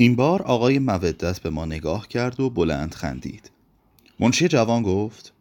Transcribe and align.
این 0.00 0.16
بار 0.16 0.42
آقای 0.42 0.78
مودت 0.78 1.40
به 1.40 1.50
ما 1.50 1.64
نگاه 1.64 2.08
کرد 2.08 2.40
و 2.40 2.50
بلند 2.50 2.94
خندید. 2.94 3.50
منشی 4.20 4.48
جوان 4.48 4.82
گفت 4.82 5.32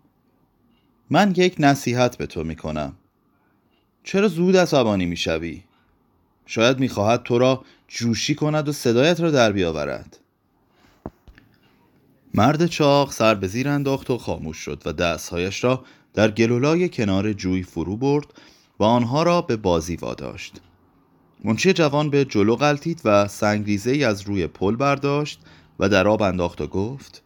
من 1.09 1.33
یک 1.37 1.55
نصیحت 1.59 2.17
به 2.17 2.25
تو 2.25 2.43
می‌کنم. 2.43 2.93
چرا 4.03 4.27
زود 4.27 4.57
عصبانی 4.57 5.05
می‌شوی؟ 5.05 5.63
شاید 6.45 6.79
می‌خواهد 6.79 7.23
تو 7.23 7.37
را 7.37 7.65
جوشی 7.87 8.35
کند 8.35 8.69
و 8.69 8.71
صدایت 8.71 9.19
را 9.19 9.31
در 9.31 9.51
بیاورد. 9.51 10.19
مرد 12.33 12.65
چاق 12.65 13.11
سر 13.11 13.35
به 13.35 13.47
زیر 13.47 13.69
انداخت 13.69 14.09
و 14.09 14.17
خاموش 14.17 14.57
شد 14.57 14.81
و 14.85 14.93
دستهایش 14.93 15.63
را 15.63 15.85
در 16.13 16.31
گلولای 16.31 16.89
کنار 16.89 17.33
جوی 17.33 17.63
فرو 17.63 17.97
برد 17.97 18.27
و 18.79 18.83
آنها 18.83 19.23
را 19.23 19.41
به 19.41 19.55
بازی 19.55 19.95
واداشت. 19.95 20.61
منشی 21.47 21.73
جوان 21.73 22.09
به 22.09 22.25
جلو 22.25 22.55
غلطید 22.55 23.01
و 23.05 23.27
سنگریزه 23.27 23.91
ای 23.91 24.03
از 24.03 24.21
روی 24.21 24.47
پل 24.47 24.75
برداشت 24.75 25.39
و 25.79 25.89
در 25.89 26.07
آب 26.07 26.21
انداخت 26.21 26.61
و 26.61 26.67
گفت 26.67 27.23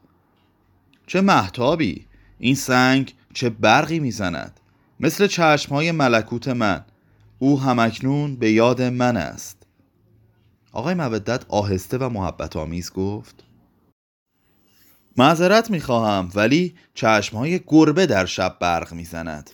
چه 1.07 1.21
محتابی 1.21 2.05
این 2.39 2.55
سنگ 2.55 3.13
چه 3.33 3.49
برقی 3.49 3.99
می‌زند! 3.99 4.59
مثل 4.99 5.27
چشمهای 5.27 5.91
ملکوت 5.91 6.47
من! 6.47 6.85
او 7.39 7.59
همکنون 7.61 8.35
به 8.35 8.51
یاد 8.51 8.81
من 8.81 9.17
است! 9.17 9.57
آقای 10.71 10.93
مودت 10.93 11.45
آهسته 11.49 11.97
و 11.97 12.09
محبت 12.09 12.55
آمیز 12.55 12.91
گفت 12.91 13.43
معذرت 15.17 15.71
می‌خواهم 15.71 16.31
ولی 16.35 16.75
چشمهای 16.93 17.59
گربه 17.67 18.05
در 18.05 18.25
شب 18.25 18.57
برق 18.59 18.93
می‌زند! 18.93 19.49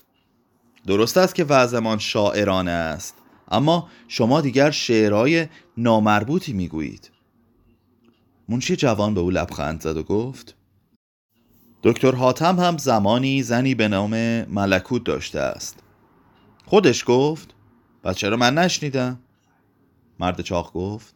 درست 0.88 1.18
است 1.18 1.36
که 1.36 1.44
وضعمان 1.44 1.98
شاعرانه 1.98 2.72
است! 2.72 3.14
اما 3.48 3.90
شما 4.08 4.42
دیگر 4.42 4.72
شعرهای 4.72 5.48
نامربوطی 5.78 6.54
می‌گویید. 6.54 7.12
منشی 8.50 8.76
جوان 8.76 9.14
به 9.14 9.20
او 9.20 9.30
لبخند 9.32 9.82
زد 9.82 9.98
و 9.98 10.04
گفت 10.04 10.56
دکتر 11.84 12.16
حاتم 12.16 12.60
هم 12.60 12.78
زمانی 12.78 13.44
زنی 13.44 13.76
به 13.76 13.88
نام 13.88 14.42
ملکوت 14.42 15.04
داشته 15.04 15.40
است. 15.40 15.80
خودش 16.66 17.04
گفت 17.08 17.54
پس 18.04 18.16
چرا 18.16 18.38
من 18.38 18.58
نشنیدم؟ 18.58 19.20
مرد 20.20 20.42
چاق 20.42 20.74
گفت 20.74 21.16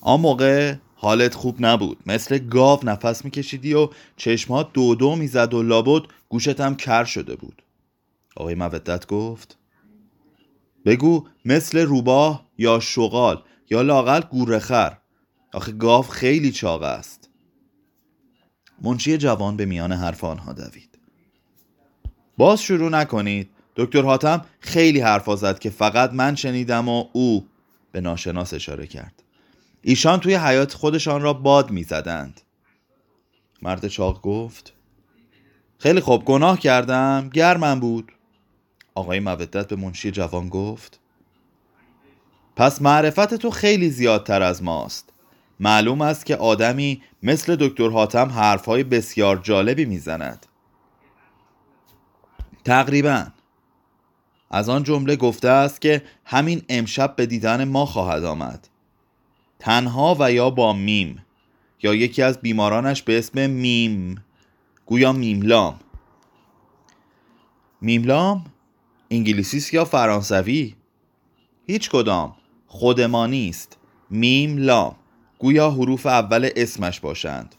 آن 0.00 0.20
موقع 0.20 0.74
حالت 0.94 1.34
خوب 1.34 1.56
نبود. 1.60 1.98
مثل 2.06 2.38
گاو 2.38 2.80
نفس 2.82 3.24
میکشیدی 3.24 3.74
و 3.74 3.88
چشمات 4.16 4.72
دو 4.72 4.94
دو 4.94 5.16
می‌زد 5.16 5.54
و 5.54 5.62
لابد 5.62 6.02
گوشتم 6.28 6.74
کر 6.74 7.04
شده 7.04 7.36
بود. 7.36 7.62
آقای 8.36 8.54
مودت 8.54 9.06
گفت 9.06 9.58
بگو 10.86 11.26
مثل 11.44 11.78
روباه 11.78 12.46
یا 12.58 12.80
شغال 12.80 13.42
یا 13.70 13.82
لاقل 13.82 14.20
گورخر 14.20 14.98
آخه 15.52 15.72
گاو 15.72 16.02
خیلی 16.02 16.52
چاق 16.52 16.82
است. 16.82 17.30
منشی 18.82 19.18
جوان 19.18 19.56
به 19.56 19.64
میان 19.64 19.92
حرف 19.92 20.24
آنها 20.24 20.52
دوید. 20.52 20.98
باز 22.36 22.62
شروع 22.62 22.90
نکنید. 22.90 23.50
دکتر 23.76 24.02
حاتم 24.02 24.44
خیلی 24.60 25.00
حرف 25.00 25.36
زد 25.36 25.58
که 25.58 25.70
فقط 25.70 26.12
من 26.12 26.34
شنیدم 26.34 26.88
و 26.88 27.04
او 27.12 27.46
به 27.92 28.00
ناشناس 28.00 28.54
اشاره 28.54 28.86
کرد. 28.86 29.22
ایشان 29.82 30.20
توی 30.20 30.34
حیات 30.34 30.74
خودشان 30.74 31.22
را 31.22 31.32
باد 31.32 31.70
می‌زدند. 31.70 32.40
مرد 33.62 33.88
چاق 33.88 34.22
گفت 34.22 34.72
خیلی 35.78 36.00
خوب 36.00 36.24
گناه 36.24 36.58
کردم 36.58 37.30
گرمم 37.32 37.80
بود. 37.80 38.12
آقای 38.96 39.20
مودت 39.20 39.68
به 39.68 39.76
منشی 39.76 40.10
جوان 40.10 40.48
گفت 40.48 41.00
پس 42.56 42.82
معرفت 42.82 43.34
تو 43.34 43.50
خیلی 43.50 43.90
زیادتر 43.90 44.42
از 44.42 44.62
ماست. 44.62 45.12
معلوم 45.60 46.00
است 46.00 46.26
که 46.26 46.36
آدمی 46.36 47.02
مثل 47.22 47.56
دکتر 47.60 47.88
حاتم 47.88 48.28
حرفهای 48.28 48.84
بسیار 48.84 49.36
جالبی 49.36 49.84
می‌زند. 49.84 50.46
تقریبا. 52.64 53.26
از 54.50 54.68
آن 54.68 54.82
جمله 54.82 55.16
گفته 55.16 55.48
است 55.48 55.80
که 55.80 56.02
همین 56.24 56.62
امشب 56.68 57.16
به 57.16 57.26
دیدن 57.26 57.64
ما 57.64 57.86
خواهد 57.86 58.24
آمد. 58.24 58.68
تنها 59.58 60.16
و 60.20 60.32
یا 60.32 60.50
با 60.50 60.72
میم 60.72 61.24
یا 61.82 61.94
یکی 61.94 62.22
از 62.22 62.40
بیمارانش 62.40 63.02
به 63.02 63.18
اسم 63.18 63.46
میم 63.46 64.24
گویا 64.86 65.12
میملام 65.12 65.80
میملام 67.80 68.44
انگلیسی 69.10 69.76
یا 69.76 69.84
فرانسوی؟ 69.84 70.74
هیچ 71.66 71.90
کدام. 71.90 72.36
خودمانی 72.66 73.48
است 73.48 73.78
میم 74.10 74.56
لام. 74.56 74.96
گویا 75.38 75.70
حروف 75.70 76.06
اول 76.06 76.50
اسمش 76.56 77.00
باشند. 77.00 77.54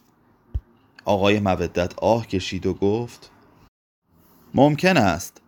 آقای 1.06 1.40
مودت 1.40 1.94
آه 2.00 2.28
کشید 2.28 2.66
و 2.66 2.74
گفت 2.74 3.32
ممکن 4.54 4.98
است. 4.98 5.42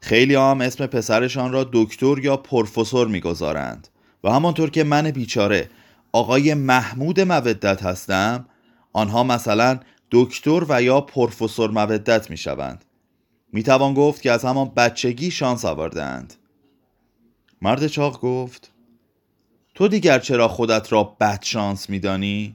خیلی 0.00 0.34
هم 0.34 0.60
اسم 0.60 0.86
پسرشان 0.86 1.52
را 1.52 1.70
دکتر 1.72 2.18
یا 2.18 2.36
پروفسور 2.36 3.08
می‌گذارند. 3.08 3.88
و 4.24 4.30
همانطور 4.30 4.70
که 4.70 4.84
من 4.84 5.10
بیچاره 5.10 5.70
آقای 6.12 6.54
محمود 6.54 7.20
مودت 7.20 7.82
هستم 7.82 8.46
آنها 8.92 9.22
مثلا 9.24 9.80
دکتر 10.10 10.66
و 10.68 10.82
یا 10.82 11.00
پروفسور 11.00 11.70
مودت 11.70 12.30
می‌شوند. 12.30 12.84
می‌توان 13.56 13.94
گفت 13.94 14.22
که 14.22 14.32
از 14.32 14.44
همان 14.44 14.72
بچگی 14.76 15.30
شانس 15.30 15.64
آوردهاند 15.64 16.34
مرد 17.62 17.86
چاق 17.86 18.20
گفت 18.20 18.72
تو 19.74 19.88
دیگر 19.88 20.18
چرا 20.18 20.48
خودت 20.48 20.92
را 20.92 21.04
بد 21.04 21.42
شانس 21.42 21.90
میدانی؟ 21.90 22.54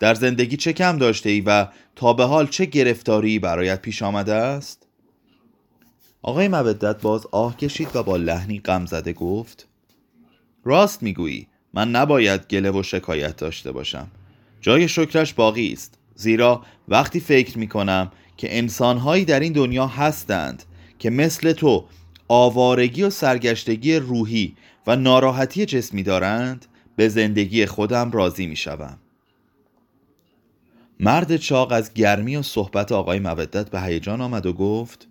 در 0.00 0.14
زندگی 0.14 0.56
چه 0.56 0.72
کم 0.72 0.98
داشته 0.98 1.30
ای 1.30 1.40
و 1.40 1.66
تا 1.96 2.12
به 2.12 2.24
حال 2.24 2.46
چه 2.46 2.64
گرفتاری 2.64 3.38
برایت 3.38 3.82
پیش 3.82 4.02
آمده 4.02 4.34
است؟ 4.34 4.86
آقای 6.22 6.48
مودت 6.48 7.02
باز 7.02 7.26
آه 7.32 7.56
کشید 7.56 7.96
و 7.96 8.02
با 8.02 8.16
لحنی 8.16 8.60
غم 8.60 8.86
زده 8.86 9.12
گفت 9.12 9.68
راست 10.64 11.02
می‌گویی 11.02 11.46
من 11.74 11.90
نباید 11.90 12.46
گله 12.46 12.70
و 12.70 12.82
شکایت 12.82 13.36
داشته 13.36 13.72
باشم 13.72 14.08
جای 14.60 14.88
شکرش 14.88 15.34
باقی 15.34 15.72
است 15.72 15.98
زیرا 16.14 16.62
وقتی 16.88 17.20
فکر 17.20 17.58
می 17.58 17.68
کنم 17.68 18.12
که 18.40 18.58
انسانهایی 18.58 19.24
در 19.24 19.40
این 19.40 19.52
دنیا 19.52 19.86
هستند 19.86 20.62
که 20.98 21.10
مثل 21.10 21.52
تو 21.52 21.84
آوارگی 22.28 23.02
و 23.02 23.10
سرگشتگی 23.10 23.96
روحی 23.96 24.56
و 24.86 24.96
ناراحتی 24.96 25.66
جسمی 25.66 26.02
دارند 26.02 26.66
به 26.96 27.08
زندگی 27.08 27.66
خودم 27.66 28.10
راضی 28.10 28.46
می 28.46 28.56
شوم. 28.56 28.98
مرد 31.00 31.36
چاق 31.36 31.72
از 31.72 31.94
گرمی 31.94 32.36
و 32.36 32.42
صحبت 32.42 32.92
آقای 32.92 33.18
مودت 33.18 33.70
به 33.70 33.80
هیجان 33.80 34.20
آمد 34.20 34.46
و 34.46 34.52
گفت 34.52 35.08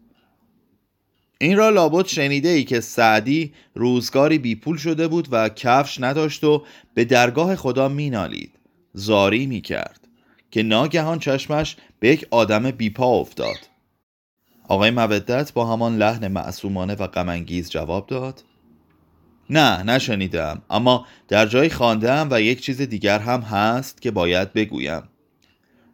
این 1.37 1.57
را 1.57 1.69
لابد 1.69 2.05
شنیده 2.05 2.49
ای 2.49 2.63
که 2.63 2.79
سعدی 2.79 3.53
روزگاری 3.75 4.37
بی 4.37 4.55
پول 4.55 4.77
شده 4.77 5.07
بود 5.07 5.27
و 5.31 5.49
کفش 5.49 6.01
نداشت 6.01 6.43
و 6.43 6.63
به 6.93 7.05
درگاه 7.05 7.55
خدا 7.55 7.89
مینالید 7.89 8.51
زاری 8.93 9.45
می 9.45 9.61
کرد 9.61 10.07
که 10.51 10.63
ناگهان 10.63 11.19
چشمش 11.19 11.75
به 11.99 12.09
یک 12.09 12.27
آدم 12.31 12.71
بیپا 12.71 13.07
افتاد. 13.07 13.57
آقای 14.67 14.91
مودت 14.91 15.53
با 15.53 15.65
همان 15.65 15.97
لحن 15.97 16.27
معصومانه 16.27 16.95
و 16.95 17.07
غمانگیز 17.07 17.69
جواب 17.69 18.07
داد. 18.07 18.43
نه 19.49 19.83
نشنیدم 19.83 20.61
اما 20.69 21.05
در 21.27 21.45
جای 21.45 21.69
خواندم 21.69 22.27
و 22.31 22.41
یک 22.41 22.61
چیز 22.61 22.81
دیگر 22.81 23.19
هم 23.19 23.41
هست 23.41 24.01
که 24.01 24.11
باید 24.11 24.53
بگویم. 24.53 25.03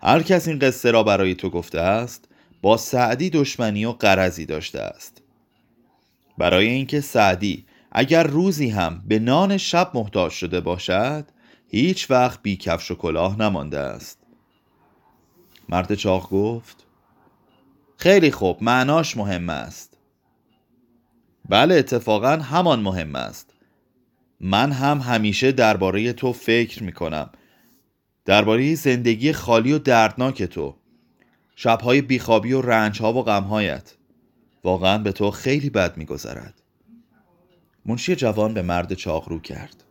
هر 0.02 0.24
کس 0.24 0.48
این 0.48 0.60
قصه 0.60 0.92
را 0.92 1.04
برای 1.04 1.36
تو 1.36 1.50
گفته 1.50 1.82
است 1.82 2.28
با 2.62 2.78
سعدی 2.78 3.30
دشمنی 3.30 3.86
و 3.86 3.92
قرضی 3.92 4.46
داشته 4.46 4.82
است. 4.82 5.22
برای 6.38 6.68
اینکه 6.68 7.02
سعدی 7.02 7.66
اگر 7.92 8.24
روزی 8.24 8.70
هم 8.70 9.04
به 9.08 9.20
نان 9.20 9.58
شب 9.58 9.92
محتاج 9.94 10.32
شده 10.32 10.60
باشد 10.60 11.26
هیچ 11.68 12.12
وقت 12.12 12.40
بی 12.42 12.58
کفش 12.58 12.92
و 12.92 12.96
کلاه 12.96 13.40
نمانده 13.40 13.80
است. 13.80 14.25
مرد 15.70 15.96
چاق 15.96 16.30
گفت. 16.30 16.86
خیلی 17.98 18.32
خوب 18.32 18.64
معناش 18.64 19.18
مهم 19.18 19.50
است. 19.50 19.98
بله 21.50 21.76
اتفاقا 21.76 22.38
همان 22.38 22.80
مهم 22.80 23.16
است. 23.16 23.54
من 24.40 24.72
هم 24.72 25.00
همیشه 25.00 25.52
درباره 25.52 26.14
تو 26.14 26.34
فکر 26.34 26.84
می 26.84 26.92
کنم 26.92 27.30
درباره 28.26 28.76
زندگی 28.76 29.34
خالی 29.34 29.74
و 29.74 29.80
دردناک 29.80 30.44
تو. 30.44 30.76
شبهای 31.56 32.02
بیخوابی 32.02 32.54
و 32.54 32.62
رنجها 32.62 33.14
و 33.14 33.24
غمهایت. 33.24 33.96
واقعا 34.64 34.98
به 34.98 35.12
تو 35.12 35.32
خیلی 35.32 35.70
بد 35.70 35.98
میگذرد. 35.98 36.62
منشی 37.86 38.16
جوان 38.16 38.54
به 38.54 38.62
مرد 38.62 38.94
چاق 38.94 39.30
رو 39.30 39.40
کرد. 39.40 39.84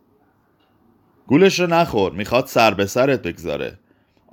گولش 1.27 1.59
رو 1.59 1.67
نخور 1.67 2.11
می‌خواد 2.11 2.47
سر 2.47 2.73
به 2.73 2.85
سرت 2.85 3.21
بگذاره. 3.21 3.79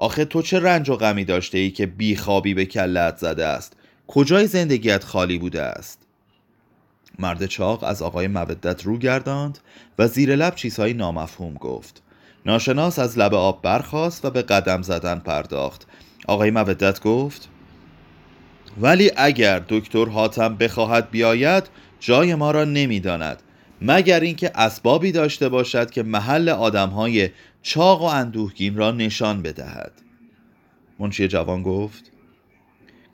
آخه 0.03 0.25
تو 0.25 0.43
چه 0.43 0.61
رنج 0.61 0.91
و 0.91 0.97
غمی 0.97 1.25
داشته 1.25 1.59
ای 1.59 1.71
که 1.71 1.87
بیخوابی 1.87 2.55
به 2.55 2.65
کلت 2.65 3.17
زده 3.17 3.47
است؟ 3.47 3.73
کجای 4.07 4.47
زندگیت 4.47 5.05
خالی 5.05 5.39
بوده 5.39 5.63
است؟ 5.63 5.99
مرد 7.19 7.47
چاق 7.47 7.85
از 7.85 8.03
آقای 8.03 8.29
مودت 8.29 8.85
رو 8.85 8.99
گرداند 8.99 9.59
و 9.99 10.09
زیر 10.09 10.37
لب 10.37 10.55
چیزهای 10.55 10.95
نامفهوم 10.95 11.55
گفت. 11.55 12.03
ناشناس 12.47 12.99
از 12.99 13.19
لب 13.19 13.35
آب 13.35 13.63
برخاست 13.63 14.25
و 14.25 14.31
به 14.31 14.43
قدم 14.43 14.83
زدن 14.83 15.19
پرداخت. 15.19 15.87
آقای 16.29 16.51
مودت 16.51 17.01
گفت 17.01 17.49
ولی 18.81 19.11
اگر 19.17 19.63
دکتر 19.69 20.09
حاتم 20.09 20.57
بخواهد 20.57 21.11
بیاید 21.11 21.65
جای 22.01 22.35
ما 22.35 22.51
را 22.51 22.65
نمی‌داند 22.65 23.43
مگر 23.83 24.21
اینکه 24.21 24.51
اسبابی 24.55 25.13
داشته 25.13 25.49
باشد 25.49 25.91
که 25.91 26.03
محل 26.03 26.49
آدمهای 26.49 27.31
چاق 27.63 28.03
و 28.03 28.05
اندوهگین 28.05 28.77
را 28.77 28.91
نشان 28.91 29.43
بدهد. 29.43 29.93
منشی 30.99 31.29
جوان 31.29 31.63
گفت 31.63 32.13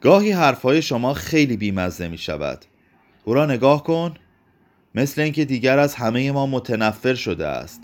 گاهی 0.01 0.31
حرفهای 0.31 0.83
شما 0.83 1.15
خیلی 1.15 1.57
بیمزه 1.57 2.09
می 2.09 2.19
شود. 2.19 2.65
او 3.25 3.35
را 3.35 3.47
نگاه 3.47 3.83
کن. 3.85 4.15
مثل 4.95 5.21
اینکه 5.21 5.45
دیگر 5.45 5.79
از 5.79 5.95
همه 5.95 6.33
ما 6.33 6.47
متنفر 6.47 7.15
شده 7.15 7.47
است. 7.47 7.83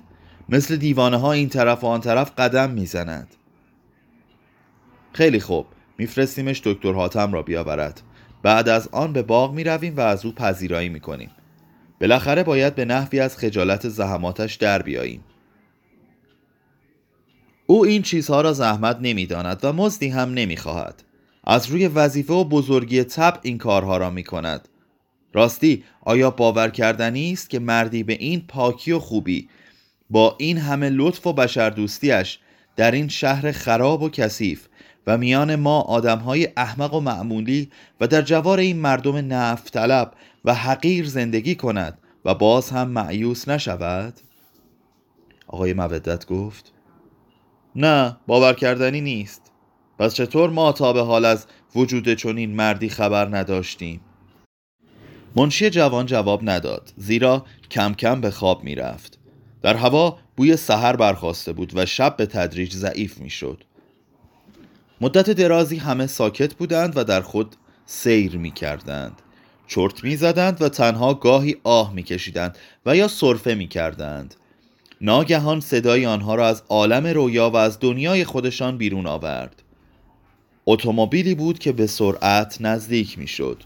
مثل 0.48 0.76
دیوانه 0.76 1.16
ها 1.16 1.32
این 1.32 1.48
طرف 1.48 1.84
و 1.84 1.86
آن 1.86 2.00
طرف 2.00 2.32
قدم 2.38 2.70
می‌زند 2.70 3.34
خیلی 5.12 5.40
خوب. 5.40 5.66
میفرستیمش 5.98 6.62
دکتر 6.64 6.92
حاتم 6.92 7.32
را 7.32 7.42
بیاورد. 7.42 8.00
بعد 8.42 8.68
از 8.68 8.88
آن 8.92 9.12
به 9.12 9.22
باغ 9.22 9.54
می 9.54 9.64
رویم 9.64 9.96
و 9.96 10.00
از 10.00 10.24
او 10.24 10.32
پذیرایی 10.32 10.88
می 10.88 11.00
کنیم. 11.00 11.30
بالاخره 12.00 12.42
باید 12.42 12.74
به 12.74 12.84
نحوی 12.84 13.20
از 13.20 13.36
خجالت 13.36 13.88
زحماتش 13.88 14.54
در 14.54 14.82
بیاییم. 14.82 15.24
او 17.66 17.84
این 17.84 18.02
چیزها 18.02 18.40
را 18.40 18.52
زحمت 18.52 18.98
نمی‌داند 19.00 19.60
و 19.62 19.72
مزدی 19.72 20.08
هم 20.08 20.34
نمی‌خواهد. 20.34 21.02
از 21.46 21.66
روی 21.66 21.88
وظیفه 21.88 22.32
و 22.32 22.44
بزرگی 22.44 23.04
تب 23.04 23.38
این 23.42 23.58
کارها 23.58 23.96
را 23.96 24.10
می 24.10 24.24
کند 24.24 24.68
راستی 25.32 25.84
آیا 26.00 26.30
باور 26.30 26.68
کردنی 26.68 27.32
است 27.32 27.50
که 27.50 27.58
مردی 27.58 28.02
به 28.02 28.12
این 28.12 28.42
پاکی 28.48 28.92
و 28.92 28.98
خوبی 28.98 29.48
با 30.10 30.36
این 30.38 30.58
همه 30.58 30.90
لطف 30.90 31.26
و 31.26 31.32
بشردوستیش 31.32 32.38
در 32.76 32.90
این 32.90 33.08
شهر 33.08 33.52
خراب 33.52 34.02
و 34.02 34.08
کثیف 34.08 34.68
و 35.06 35.18
میان 35.18 35.56
ما 35.56 35.80
آدمهای 35.80 36.48
احمق 36.56 36.94
و 36.94 37.00
معمولی 37.00 37.70
و 38.00 38.06
در 38.06 38.22
جوار 38.22 38.58
این 38.58 38.76
مردم 38.76 39.32
نفت 39.32 39.72
طلب 39.72 40.12
و 40.44 40.54
حقیر 40.54 41.06
زندگی 41.06 41.54
کند 41.54 41.98
و 42.24 42.34
باز 42.34 42.70
هم 42.70 42.88
معیوس 42.88 43.48
نشود؟ 43.48 44.20
آقای 45.48 45.72
مودت 45.72 46.26
گفت. 46.26 46.73
نه 47.76 48.16
باور 48.26 48.52
کردنی 48.52 49.00
نیست. 49.00 49.52
پس 49.98 50.14
چطور 50.14 50.50
ما 50.50 50.72
تا 50.72 50.92
به 50.92 51.02
حال 51.02 51.24
از 51.24 51.46
وجود 51.74 52.14
چنین 52.14 52.56
مردی 52.56 52.88
خبر 52.88 53.36
نداشتیم؟ 53.36 54.00
منشی 55.36 55.70
جوان 55.70 56.06
جواب 56.06 56.40
نداد 56.50 56.92
زیرا 56.96 57.44
کم 57.70 57.94
کم 57.94 58.20
به 58.20 58.30
خواب 58.30 58.64
می 58.64 58.74
رفت 58.74 59.18
در 59.62 59.76
هوا 59.76 60.18
بوی 60.36 60.56
سحر 60.56 60.96
برخواسته 60.96 61.52
بود 61.52 61.72
و 61.76 61.86
شب 61.86 62.16
به 62.16 62.26
تدریج 62.26 62.72
ضعیف 62.74 63.18
می 63.18 63.30
شد 63.30 63.64
مدت 65.00 65.30
درازی 65.30 65.76
همه 65.76 66.06
ساکت 66.06 66.54
بودند 66.54 66.96
و 66.96 67.04
در 67.04 67.20
خود 67.20 67.56
سیر 67.86 68.36
می 68.36 68.50
کردند 68.50 69.22
چرت 69.66 70.04
می 70.04 70.16
زدند 70.16 70.62
و 70.62 70.68
تنها 70.68 71.14
گاهی 71.14 71.56
آه 71.64 71.92
می 71.92 72.02
کشیدند 72.02 72.58
و 72.86 72.96
یا 72.96 73.08
صرفه 73.08 73.54
می 73.54 73.68
کردند 73.68 74.34
ناگهان 75.04 75.60
صدای 75.60 76.06
آنها 76.06 76.34
را 76.34 76.48
از 76.48 76.62
عالم 76.68 77.06
رویا 77.06 77.50
و 77.50 77.56
از 77.56 77.78
دنیای 77.80 78.24
خودشان 78.24 78.78
بیرون 78.78 79.06
آورد. 79.06 79.62
اتومبیلی 80.66 81.34
بود 81.34 81.58
که 81.58 81.72
به 81.72 81.86
سرعت 81.86 82.56
نزدیک 82.60 83.18
می 83.18 83.26
شد 83.26 83.62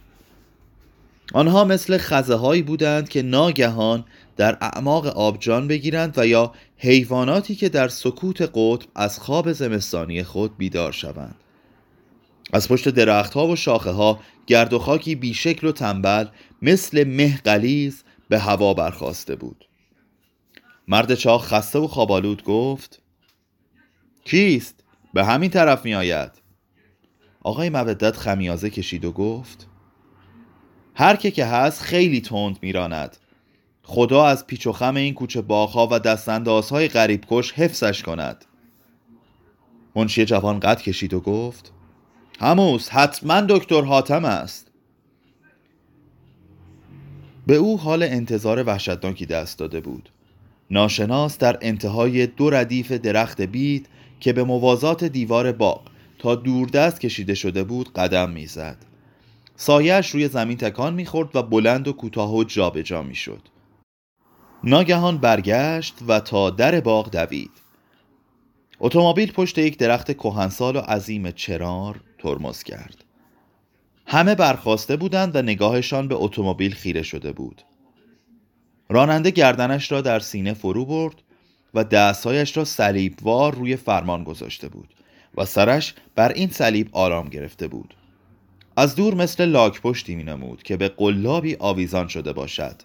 آنها 1.33 1.65
مثل 1.65 1.99
خزه 1.99 2.35
هایی 2.35 2.63
بودند 2.63 3.09
که 3.09 3.23
ناگهان 3.23 4.05
در 4.37 4.59
اعماق 4.61 5.07
آبجان 5.07 5.69
بگیرند 5.69 6.15
و 6.17 6.27
یا 6.27 6.53
حیواناتی 6.77 7.55
که 7.55 7.69
در 7.69 7.89
سکوت 7.89 8.43
قطب 8.55 8.89
از 8.95 9.19
خواب 9.19 9.53
زمستانی 9.53 10.23
خود 10.23 10.57
بیدار 10.57 10.93
شوند. 10.93 11.35
از 12.53 12.69
پشت 12.69 12.89
درختها 12.89 13.47
و 13.47 13.57
شاخه 13.57 13.91
ها 13.91 14.21
گرد 14.47 14.73
و 14.73 14.79
خاکی 14.79 15.15
بیشکل 15.15 15.67
و 15.67 15.73
تنبل 15.73 16.27
مثل 16.63 17.05
مه 17.05 17.41
قلیز 17.45 18.05
به 18.29 18.39
هوا 18.39 18.75
برخواسته 18.75 19.37
بود. 19.37 19.68
مرد 20.89 21.15
چاق 21.15 21.43
خسته 21.43 21.79
و 21.79 21.87
خوابالود 21.87 22.45
گفت 22.45 23.03
کیست؟ 24.25 24.85
به 25.15 25.25
همین 25.25 25.51
طرف 25.51 25.85
می 25.85 25.95
آید 25.95 26.31
آقای 27.43 27.71
مودت 27.71 28.17
خمیازه 28.17 28.71
کشید 28.71 29.05
و 29.05 29.13
گفت 29.13 29.67
هر 30.95 31.17
که 31.17 31.31
که 31.31 31.45
هست 31.45 31.83
خیلی 31.83 32.21
تند 32.21 32.59
میراند. 32.63 33.17
خدا 33.83 34.27
از 34.27 34.47
پیچ 34.47 34.67
و 34.67 34.73
خم 34.73 34.97
این 34.97 35.15
کوچه 35.15 35.41
باغها 35.41 35.89
و 35.91 35.99
دستاندازهای 35.99 36.89
غریب 36.89 37.25
کش 37.31 37.53
حفظش 37.53 38.03
کند. 38.03 38.45
منشی 39.97 40.25
جوان 40.25 40.61
قد 40.61 40.81
کشید 40.81 41.15
و 41.15 41.21
گفت 41.21 41.73
هموس 42.41 42.89
حتما 42.89 43.41
دکتر 43.41 43.83
حاتم 43.83 44.25
است. 44.25 44.71
به 47.47 47.57
او 47.57 47.79
حال 47.79 48.03
انتظار 48.03 48.63
وحشتناکی 48.63 49.27
دست 49.27 49.59
داده 49.59 49.81
بود. 49.81 50.11
ناشناس 50.71 51.39
در 51.39 51.59
انتهای 51.61 52.27
دو 52.27 52.51
ردیف 52.51 52.93
درخت 52.93 53.41
بید 53.41 53.89
که 54.21 54.33
به 54.33 54.45
موازات 54.45 55.05
دیوار 55.05 55.53
باغ 55.53 55.81
تا 56.19 56.35
دوردست 56.35 57.01
کشیده 57.01 57.35
شده 57.35 57.65
بود 57.65 57.93
قدم 57.93 58.31
می‌زد. 58.31 58.77
سایش 59.57 60.11
روی 60.11 60.29
زمین 60.29 60.57
تکان 60.57 60.95
می‌خورد 60.95 61.37
و 61.37 61.43
بلند 61.43 61.89
و 61.89 61.93
کوتاه 61.93 62.35
و 62.35 62.45
جابجا 62.45 63.03
می‌شد. 63.03 63.43
ناگهان 64.65 65.19
برگشت 65.19 65.95
و 66.09 66.21
تا 66.21 66.51
در 66.51 66.81
باغ 66.81 67.11
دوید. 67.11 67.51
اتومبیل 68.81 69.33
پشت 69.33 69.59
یک 69.59 69.79
درخت 69.79 70.13
کهنسال 70.13 70.77
و 70.77 70.81
عظیم 70.81 71.31
چرار 71.31 72.01
ترمز 72.19 72.63
کرد. 72.63 73.05
همه 74.07 74.35
برخواسته 74.35 74.97
بودند 74.97 75.37
و 75.37 75.43
نگاهشان 75.43 76.09
به 76.09 76.15
اتومبیل 76.15 76.75
خیره 76.75 77.03
شده 77.03 77.33
بود. 77.33 77.63
راننده 78.91 79.31
گردنش 79.31 79.93
را 79.93 80.01
در 80.01 80.21
سینه 80.21 80.55
فرو 80.55 80.85
برد 80.85 81.15
و 81.75 81.85
دستهایش 81.85 82.57
را 82.57 82.65
صلیبوار 82.65 83.55
روی 83.55 83.77
فرمان 83.77 84.25
گذاشته 84.25 84.69
بود 84.69 84.95
و 85.37 85.45
سرش 85.45 85.95
بر 86.15 86.33
این 86.33 86.51
صلیب 86.51 86.89
آرام 86.93 87.29
گرفته 87.29 87.69
بود. 87.69 87.95
از 88.77 88.95
دور 88.95 89.15
مثل 89.15 89.45
لاک 89.45 89.81
پشتی 89.81 90.15
می 90.15 90.25
نمود 90.25 90.63
که 90.63 90.77
به 90.77 90.89
قلابی 90.89 91.57
آویزان 91.59 92.09
شده 92.09 92.33
باشد. 92.33 92.83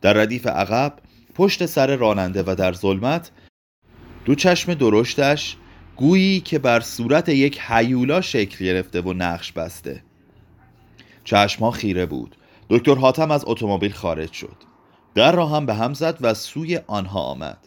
در 0.00 0.12
ردیف 0.12 0.46
عقب 0.46 0.94
پشت 1.34 1.66
سر 1.66 1.96
راننده 1.96 2.42
و 2.46 2.54
در 2.58 2.72
ظلمت 2.72 3.30
دو 4.24 4.34
چشم 4.34 4.74
درشتش 4.74 5.56
گویی 5.96 6.40
که 6.40 6.58
بر 6.58 6.80
صورت 6.80 7.28
یک 7.28 7.60
حیولا 7.60 8.20
شکل 8.20 8.64
گرفته 8.64 9.00
و 9.00 9.12
نقش 9.12 9.52
بسته. 9.52 10.02
چشمها 11.24 11.70
خیره 11.70 12.06
بود. 12.06 12.36
دکتر 12.70 12.94
حاتم 12.94 13.30
از 13.30 13.44
اتومبیل 13.46 13.92
خارج 13.92 14.32
شد. 14.32 14.56
در 15.14 15.32
را 15.32 15.46
هم 15.46 15.66
به 15.66 15.74
هم 15.74 15.94
زد 15.94 16.18
و 16.20 16.34
سوی 16.34 16.80
آنها 16.86 17.20
آمد. 17.20 17.58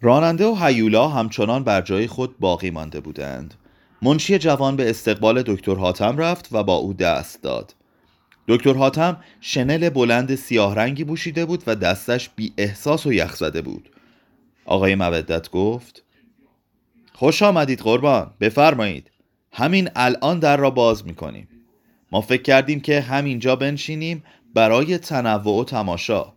راننده 0.00 0.46
و 0.46 0.54
حیولا 0.54 1.08
همچنان 1.08 1.64
بر 1.64 1.80
جای 1.80 2.06
خود 2.06 2.38
باقی 2.38 2.70
مانده 2.70 3.00
بودند. 3.00 3.54
منشی 4.02 4.38
جوان 4.38 4.76
به 4.76 4.90
استقبال 4.90 5.42
دکتر 5.42 5.74
حاتم 5.74 6.18
رفت 6.18 6.48
و 6.52 6.62
با 6.62 6.74
او 6.74 6.92
دست 6.92 7.42
داد. 7.42 7.74
دکتر 8.48 8.74
حاتم 8.74 9.16
شنل 9.40 9.88
بلند 9.88 10.34
سیاه 10.34 10.74
رنگی 10.74 11.04
بوشیده 11.04 11.44
بود 11.44 11.62
و 11.66 11.74
دستش 11.74 12.30
بی 12.36 12.52
احساس 12.56 13.06
و 13.06 13.12
یخ 13.12 13.36
زده 13.36 13.62
بود. 13.62 13.90
آقای 14.64 14.94
مودت 14.94 15.50
گفت 15.50 16.02
خوش 17.12 17.42
آمدید 17.42 17.80
قربان 17.80 18.30
بفرمایید. 18.40 19.10
همین 19.52 19.88
الان 19.96 20.38
در 20.38 20.56
را 20.56 20.70
باز 20.70 21.06
می‌کنیم. 21.06 21.48
ما 22.12 22.20
فکر 22.20 22.42
کردیم 22.42 22.80
که 22.80 23.00
همینجا 23.00 23.56
بنشینیم 23.56 24.24
برای 24.54 24.98
تنوع 24.98 25.60
و 25.60 25.64
تماشا. 25.64 26.32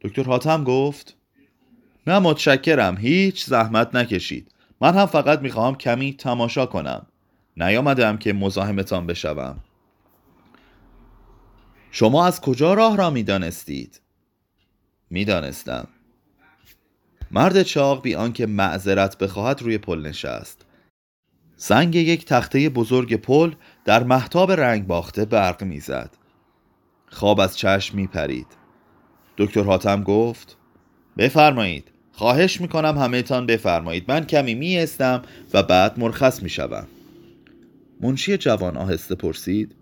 دکتر 0.00 0.22
حاتم 0.22 0.64
گفت 0.64 1.16
نه 2.06 2.18
متشکرم 2.18 2.96
هیچ 2.96 3.44
زحمت 3.44 3.94
نکشید. 3.94 4.52
من 4.80 4.94
هم 4.94 5.06
فقط 5.06 5.40
می‌خواهم 5.40 5.74
کمی 5.74 6.12
تماشا 6.12 6.66
کنم. 6.66 7.06
نیامدم 7.56 8.16
که 8.16 8.32
مزاحمتان 8.32 9.06
بشوم. 9.06 9.60
شما 11.90 12.26
از 12.26 12.40
کجا 12.40 12.74
راه 12.74 12.96
را 12.96 13.10
می‌دانستید? 13.10 14.00
می‌دانستم. 15.10 15.88
مرد 17.30 17.62
چاق 17.62 18.02
بی 18.02 18.14
آنکه 18.14 18.46
معذرت 18.46 19.18
بخواهد 19.18 19.62
روی 19.62 19.78
پل 19.78 20.06
نشست. 20.06 20.66
سنگ 21.56 21.94
یک 21.94 22.24
تخته 22.24 22.68
بزرگ 22.68 23.16
پل 23.16 23.54
در 23.84 24.02
محتاب 24.02 24.52
رنگ 24.52 24.86
باخته 24.86 25.24
برق 25.24 25.64
می‌زد. 25.64 26.16
خواب 27.06 27.40
از 27.40 27.58
چشم 27.58 27.96
میپرید. 27.96 28.46
دکتر 29.36 29.62
حاتم 29.62 30.02
گفت 30.02 30.56
بفرمایید. 31.18 31.90
خواهش 32.12 32.60
می‌کنم 32.60 32.98
همه 32.98 33.22
تان 33.22 33.46
بفرمایید. 33.46 34.04
من 34.08 34.24
کمی 34.24 34.54
میستم 34.54 35.22
و 35.54 35.62
بعد 35.62 35.98
مرخص 35.98 36.42
می‌شوم. 36.42 36.86
منشی 38.00 38.36
جوان 38.36 38.76
آهسته 38.76 39.14
پرسید 39.14 39.74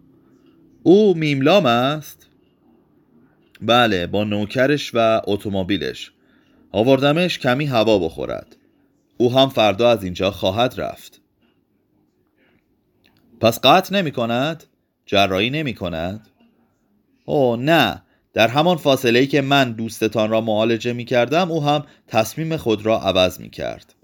او 0.83 1.15
میملام 1.15 1.67
است؟ 1.67 2.27
بله 3.63 4.07
با 4.07 4.25
نوکرش 4.25 4.91
و 4.95 5.23
اتومبیلش. 5.27 6.13
آوردمش 6.73 7.39
کمی 7.39 7.67
هوا 7.67 7.99
بخورد. 7.99 8.57
او 9.17 9.33
هم 9.39 9.49
فردا 9.49 9.91
از 9.91 10.05
اینجا 10.05 10.31
خواهد 10.31 10.81
رفت. 10.81 11.21
پس 13.41 13.61
قطع 13.63 13.97
نمی 13.97 14.11
کند؟ 14.11 14.65
جرایی 15.07 15.51
نمی 15.51 15.75
کند؟ 15.75 16.29
او 17.25 17.57
نه. 17.57 18.03
در 18.33 18.49
همان 18.49 18.77
فاصله 18.77 19.19
ای 19.19 19.27
که 19.27 19.41
من 19.41 19.73
دوستتان 19.73 20.31
را 20.31 20.41
معالجه 20.41 20.93
می 20.93 21.05
کردم 21.05 21.51
او 21.51 21.65
هم 21.65 21.85
تصمیم 22.09 22.57
خود 22.57 22.87
را 22.87 23.01
عوض 23.01 23.41
می 23.41 23.51
کرد 23.51 23.95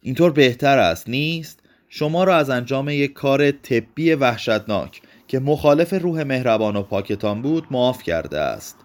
اینطور 0.00 0.32
بهتر 0.32 0.78
است 0.78 1.08
نیست؟ 1.08 1.60
شما 1.88 2.24
را 2.24 2.36
از 2.36 2.50
انجام 2.50 2.88
یک 2.88 3.12
کار 3.12 3.50
طبی 3.50 4.12
وحشتناک 4.12 5.02
که 5.28 5.38
مخالف 5.38 5.94
روح 5.94 6.22
مهربان 6.22 6.76
و 6.76 6.82
پاکتان 6.82 7.42
بود 7.42 7.66
معاف 7.70 8.02
کرده 8.02 8.38
است. 8.38 8.76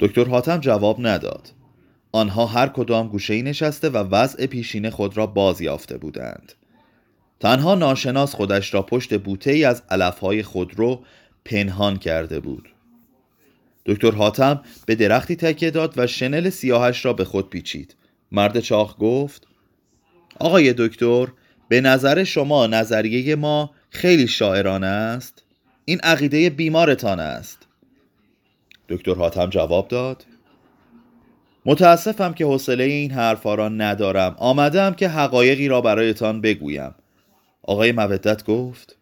دکتر 0.00 0.24
حاتم 0.24 0.58
جواب 0.58 1.06
نداد. 1.06 1.52
آنها 2.12 2.46
هر 2.46 2.68
کدام 2.68 3.08
گوشه 3.08 3.42
نشسته 3.42 3.88
و 3.88 3.96
وضع 3.96 4.46
پیشین 4.46 4.90
خود 4.90 5.16
را 5.16 5.26
باز 5.26 5.60
یافته 5.60 5.98
بودند. 5.98 6.52
تنها 7.40 7.74
ناشناس 7.74 8.34
خودش 8.34 8.74
را 8.74 8.82
پشت 8.82 9.18
بوته 9.18 9.50
ای 9.50 9.64
از 9.64 9.82
علفهای 9.90 10.42
خودرو 10.42 11.04
پنهان 11.44 11.96
کرده 11.96 12.40
بود. 12.40 12.68
دکتر 13.86 14.10
حاتم 14.10 14.62
به 14.86 14.94
درختی 14.94 15.36
تکیه 15.36 15.70
داد 15.70 15.94
و 15.96 16.06
شنل 16.06 16.50
سیاهش 16.50 17.04
را 17.04 17.12
به 17.12 17.24
خود 17.24 17.50
پیچید. 17.50 17.96
مرد 18.32 18.60
چاخ 18.60 18.96
گفت 18.98 19.46
آقای 20.40 20.74
دکتر 20.78 21.28
به 21.68 21.80
نظر 21.80 22.24
شما 22.24 22.66
نظریه 22.66 23.36
ما 23.36 23.70
خیلی 23.90 24.26
شاعرانه 24.26 24.86
است؟ 24.86 25.44
این 25.84 26.00
عقیده 26.00 26.50
بیمارتان 26.50 27.20
است. 27.20 27.66
دکتر 28.88 29.14
حاتم 29.14 29.50
جواب 29.50 29.88
داد 29.88 30.26
متاسفم 31.64 32.32
که 32.34 32.44
حوصله 32.44 32.84
این 32.84 33.10
حرفا 33.10 33.54
را 33.54 33.68
ندارم. 33.68 34.34
آمدم 34.38 34.94
که 34.94 35.08
حقایقی 35.08 35.68
را 35.68 35.80
برایتان 35.80 36.40
بگویم. 36.40 36.94
آقای 37.62 37.92
مودت 37.92 38.44
گفت 38.44 38.96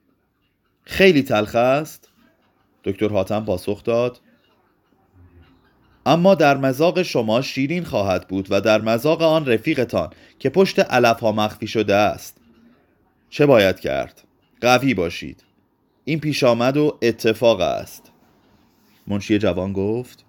خیلی 0.84 1.22
تلخ 1.22 1.54
است. 1.54 2.09
دکتر 2.84 3.08
حاتم 3.08 3.44
پاسخ 3.44 3.84
داد. 3.84 4.20
اما 6.06 6.34
در 6.34 6.56
مزاق 6.56 7.02
شما 7.02 7.42
شیرین 7.42 7.84
خواهد 7.84 8.28
بود 8.28 8.46
و 8.50 8.60
در 8.60 8.80
مزاق 8.80 9.22
آن 9.22 9.46
رفیقتان 9.46 10.10
که 10.38 10.50
پشت 10.50 10.78
علف 10.78 11.20
ها 11.20 11.32
مخفی 11.32 11.66
شده 11.66 11.94
است. 11.94 12.36
چه 13.30 13.46
باید 13.46 13.80
کرد؟ 13.80 14.22
قوی 14.60 14.94
باشید. 14.94 15.44
این 16.04 16.20
پیش 16.20 16.44
آمد 16.44 16.76
و 16.76 16.98
اتفاق 17.02 17.60
است. 17.60 18.12
منشی 19.06 19.38
جوان 19.38 19.72
گفت 19.72 20.24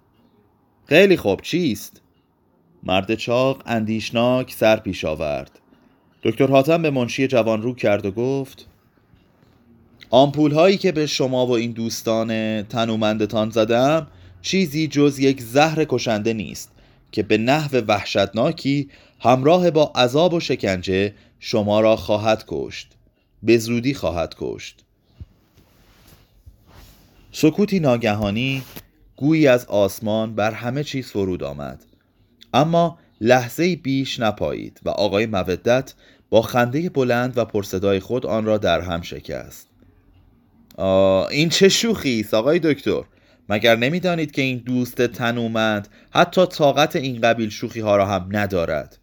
خیلی 0.86 1.16
خوب 1.16 1.40
چیست؟ 1.40 2.02
مرد 2.82 3.14
چاق 3.14 3.62
اندیشناک 3.66 4.52
سر 4.52 4.76
پیش 4.76 5.04
آورد. 5.04 5.58
دکتر 6.22 6.46
حاتم 6.46 6.82
به 6.82 6.90
منشی 6.90 7.26
جوان 7.26 7.62
رو 7.62 7.74
کرد 7.74 8.06
و 8.06 8.10
گفت 8.10 8.68
آمپول 10.14 10.52
هایی 10.52 10.76
که 10.76 10.92
به 10.92 11.06
شما 11.06 11.46
و 11.46 11.50
این 11.50 11.72
دوستان 11.72 12.62
تنومندتان 12.62 13.50
زدم 13.50 14.06
چیزی 14.42 14.88
جز 14.88 15.18
یک 15.18 15.42
زهر 15.42 15.84
کشنده 15.84 16.32
نیست 16.32 16.70
که 17.12 17.22
به 17.22 17.38
نحو 17.38 17.76
وحشتناکی 17.88 18.90
همراه 19.20 19.70
با 19.70 19.92
عذاب 19.94 20.34
و 20.34 20.40
شکنجه 20.40 21.14
شما 21.40 21.80
را 21.80 21.96
خواهد 21.96 22.44
کشت. 22.48 22.92
به 23.42 23.58
زودی 23.58 23.94
خواهد 23.94 24.34
کشت. 24.38 24.84
سکوتی 27.32 27.80
ناگهانی 27.80 28.62
گویی 29.16 29.46
از 29.46 29.64
آسمان 29.64 30.34
بر 30.34 30.50
همه 30.50 30.84
چیز 30.84 31.06
فرود 31.06 31.42
آمد. 31.42 31.84
اما 32.54 32.98
لحظه 33.20 33.76
بیش 33.76 34.20
نپایید 34.20 34.80
و 34.84 34.88
آقای 34.88 35.26
مودت 35.26 35.94
با 36.30 36.42
خنده 36.42 36.88
بلند 36.88 37.38
و 37.38 37.44
پرصدای 37.44 38.00
خود 38.00 38.26
آن 38.26 38.44
را 38.44 38.58
در 38.58 38.80
هم 38.80 39.02
شکست. 39.02 39.71
این 41.30 41.48
چه 41.48 41.68
شوخی 41.68 42.20
است 42.20 42.34
آقای 42.34 42.58
دکتر؟ 42.58 43.02
مگر 43.48 43.76
نمی‌دانید 43.76 44.30
که 44.30 44.42
این 44.42 44.58
دوست 44.58 45.06
تنومند 45.06 45.88
حتی 46.10 46.46
طاقت 46.46 46.96
این 46.96 47.20
قبیل 47.20 47.48
شوخی 47.48 47.80
ها 47.80 47.96
را 47.96 48.06
هم 48.06 48.28
ندارد؟ 48.30 48.98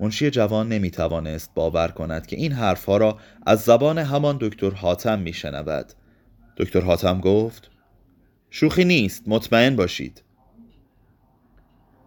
منشی 0.00 0.30
جوان 0.30 0.68
نمی 0.68 0.90
توانست 0.90 1.50
باور 1.54 1.88
کند 1.88 2.26
که 2.26 2.36
این 2.36 2.52
حرفها 2.52 2.96
را 2.96 3.18
از 3.46 3.60
زبان 3.60 3.98
همان 3.98 4.38
دکتر 4.40 4.70
حاتم 4.70 5.18
می 5.18 5.32
شنود 5.32 5.92
دکتر 6.56 6.80
حاتم 6.80 7.20
گفت 7.20 7.70
شوخی 8.50 8.84
نیست 8.84 9.22
مطمئن 9.26 9.76
باشید. 9.76 10.22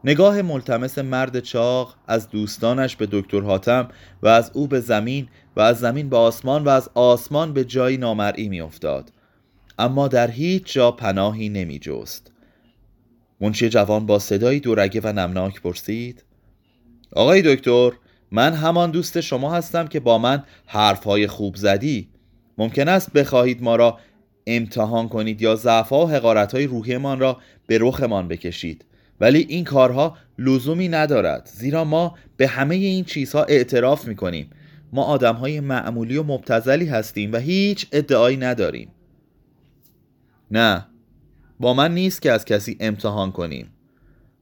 نگاه 0.04 0.42
ملتمس 0.42 0.98
مرد 0.98 1.40
چاق 1.40 1.96
از 2.08 2.30
دوستانش 2.30 2.96
به 2.96 3.08
دکتر 3.12 3.42
حاتم 3.42 3.88
و 4.24 4.28
از 4.28 4.52
او 4.54 4.68
به 4.68 4.80
زمین 4.80 5.28
و 5.56 5.62
از 5.62 5.80
زمین 5.80 6.10
به 6.10 6.18
آسمان 6.18 6.64
و 6.64 6.70
از 6.70 6.90
آسمان 6.94 7.54
به 7.54 7.66
جایی 7.66 7.98
نامرئی 7.98 8.50
می 8.50 8.62
افتاد 8.62 9.12
اما 9.80 10.08
در 10.08 10.32
هیچ 10.32 10.74
جا 10.74 10.92
پناهی 10.92 11.50
نمی 11.50 11.80
جست 11.80 12.32
منشی 13.42 13.70
جوان 13.70 14.06
با 14.06 14.20
صدایی 14.20 14.60
دورگه 14.60 15.02
و 15.04 15.08
نمناک 15.08 15.62
پرسید 15.62 16.24
آقای 17.14 17.42
دکتر 17.42 17.92
من 18.32 18.54
همان 18.54 18.92
دوست 18.92 19.22
شما 19.22 19.54
هستم 19.54 19.88
که 19.88 20.00
با 20.00 20.18
من 20.18 20.44
حرفهای 20.66 21.28
خوب 21.28 21.56
زدی. 21.56 22.10
ممکن 22.58 22.88
است 22.88 23.14
بخواهید 23.14 23.64
ما 23.64 23.76
را 23.76 24.00
امتحان 24.48 25.10
کنید 25.10 25.42
یا 25.42 25.56
ضعفها 25.56 26.06
و 26.06 26.10
حقارتهای 26.10 26.68
روحیمان 26.68 27.20
را 27.20 27.38
به 27.68 27.78
رخمان 27.82 28.28
بکشید. 28.28 28.86
ولی 29.22 29.46
این 29.50 29.64
کارها 29.64 30.18
لزومی 30.38 30.88
ندارد. 30.88 31.50
زیرا 31.54 31.84
ما 31.84 32.16
به 32.38 32.48
همه 32.48 32.76
این 32.76 33.04
چیزها 33.04 33.44
اعتراف 33.44 34.08
می‌کنیم. 34.08 34.50
ما 34.94 35.04
آدم 35.04 35.36
های 35.36 35.60
معمولی 35.60 36.18
و 36.18 36.24
مبتزلی 36.24 36.86
هستیم 36.86 37.34
و 37.34 37.38
هیچ 37.38 37.88
ادعایی 37.92 38.38
نداریم. 38.38 38.92
نه. 40.52 40.88
با 41.60 41.74
من 41.74 41.94
نیست 41.94 42.22
که 42.22 42.32
از 42.32 42.46
کسی 42.46 42.78
امتحان 42.80 43.32
کنیم. 43.32 43.72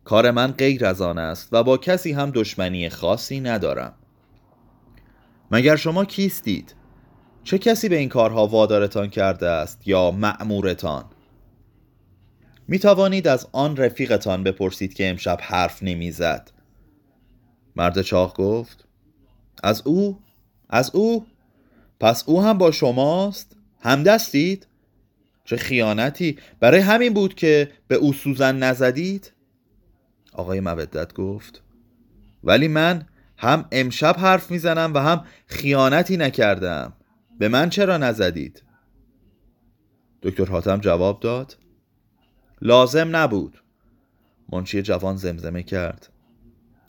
کار 0.03 0.31
من 0.31 0.51
غیر 0.51 0.85
از 0.85 1.01
آن 1.01 1.17
است 1.17 1.49
و 1.51 1.63
با 1.63 1.77
کسی 1.77 2.11
هم 2.11 2.31
دشمنی 2.31 2.89
خاصی 2.89 3.39
ندارم. 3.39 3.93
مگر 5.51 5.75
شما 5.75 6.05
کیستید؟ 6.05 6.75
چه 7.43 7.57
کسی 7.57 7.89
به 7.89 7.97
این 7.97 8.09
کارها 8.09 8.47
وادارتان 8.47 9.09
کرده 9.09 9.47
است 9.49 9.87
یا 9.87 10.11
معمورتان؟ 10.11 11.05
می 12.71 12.79
توانید 12.79 13.27
از 13.27 13.47
آن 13.51 13.77
رفیقتان 13.77 14.43
بپرسید 14.43 14.93
که 14.93 15.09
امشب 15.09 15.37
حرف 15.41 15.83
نمی‌زد 15.83 16.51
مرد 17.75 18.01
چاق 18.01 18.37
گفت 18.37 18.87
از 19.63 19.81
او؟ 19.85 20.19
از 20.69 20.91
او؟ 20.95 21.25
پس 21.99 22.23
او 22.25 22.41
هم 22.41 22.57
با 22.57 22.71
شماست؟ 22.71 23.55
همدستید؟ 23.81 24.67
چه 25.45 25.57
خیانتی 25.57 26.37
برای 26.59 26.79
همین 26.79 27.13
بود 27.13 27.35
که 27.35 27.71
به 27.87 27.95
او 27.95 28.13
سوزن 28.13 28.55
نزدید؟ 28.55 29.31
آقای 30.33 30.59
مودت 30.59 31.13
گفت 31.13 31.61
ولی 32.43 32.67
من 32.67 33.05
هم 33.37 33.65
امشب 33.71 34.15
حرف 34.19 34.51
می‌زنم 34.51 34.93
و 34.93 34.97
هم 34.97 35.25
خیانتی 35.45 36.17
نکردم 36.17 36.93
به 37.39 37.49
من 37.49 37.69
چرا 37.69 37.97
نزدید؟ 37.97 38.63
دکتر 40.21 40.45
حاتم 40.45 40.77
جواب 40.77 41.19
داد 41.19 41.57
لازم 42.61 43.15
نبود. 43.15 43.61
منشی 44.51 44.81
جوان 44.81 45.15
زمزمه 45.15 45.63
کرد. 45.63 46.09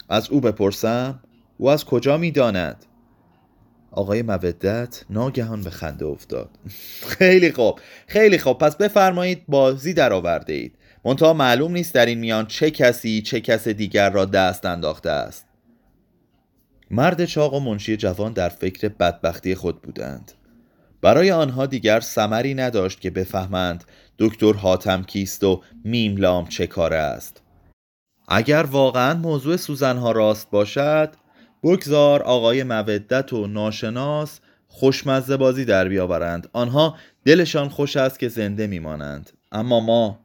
از 0.09 0.31
او 0.31 0.41
بپرسم 0.41 1.21
او 1.59 1.71
از 1.71 1.85
کجا 1.85 2.17
می‌داند؟ 2.17 2.87
آقای 3.91 4.23
مودت 4.23 5.05
ناگهان 5.11 5.63
به 5.63 5.71
خنده 5.71 6.07
افتاد. 6.07 6.51
خیلی 7.19 7.53
خوب 7.53 7.81
خیلی 8.07 8.39
خوب. 8.39 8.59
پس 8.59 8.77
بفرمایید 8.77 9.45
بازی 9.49 9.95
در 9.95 10.13
آورده 10.13 10.53
اید. 10.53 10.75
منتها 11.05 11.33
معلوم 11.33 11.73
نیست 11.73 11.95
در 11.95 12.07
این 12.07 12.19
میان 12.19 12.47
چه 12.47 12.71
کسی 12.71 13.23
چه 13.23 13.41
کس 13.41 13.69
دیگر 13.69 14.11
را 14.11 14.25
دست 14.25 14.67
انداخته 14.67 15.11
است. 15.11 15.47
مرد 16.91 17.25
چاق 17.25 17.55
و 17.55 17.61
منشی 17.61 17.97
جوان 17.97 18.33
در 18.33 18.49
فکر 18.49 18.89
بدبختی 18.89 19.55
خود 19.55 19.83
بودند. 19.83 20.33
برای 21.03 21.31
آنها 21.31 21.67
دیگر 21.67 22.01
سمری 22.01 22.55
نداشت 22.55 23.01
که 23.01 23.11
بفهمند 23.11 23.85
دکتر 24.19 24.53
حاتم 24.53 25.03
کیست 25.03 25.45
و 25.45 25.63
میملام 25.85 26.47
چه 26.47 26.67
کاره 26.67 26.97
است. 26.97 27.43
اگر 28.29 28.63
واقعا 28.63 29.15
موضوع 29.15 29.57
سوزنها 29.57 30.13
راست 30.13 30.51
باشد 30.51 31.13
بگذار 31.63 32.23
آقای 32.23 32.63
مودت 32.63 33.33
و 33.33 33.47
ناشناس 33.47 34.41
خوشمزه 34.69 35.37
بازی 35.37 35.65
در 35.65 35.89
بیاورند. 35.89 36.49
آنها 36.53 36.97
دلشان 37.25 37.69
خوش 37.69 37.97
است 37.97 38.19
که 38.19 38.29
زنده 38.29 38.67
میمانند. 38.67 39.31
اما 39.53 39.81
ما 39.81 40.21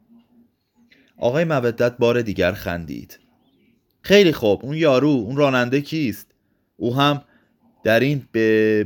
آقای 1.18 1.44
مودت 1.44 1.96
بار 1.98 2.22
دیگر 2.22 2.52
خندید. 2.52 3.18
خیلی 4.02 4.32
خوب 4.32 4.64
اون 4.64 4.76
یارو 4.76 5.08
اون 5.08 5.36
راننده 5.36 5.80
کیست؟ 5.80 6.26
او 6.76 6.96
هم 6.96 7.22
در 7.86 8.00
این 8.00 8.28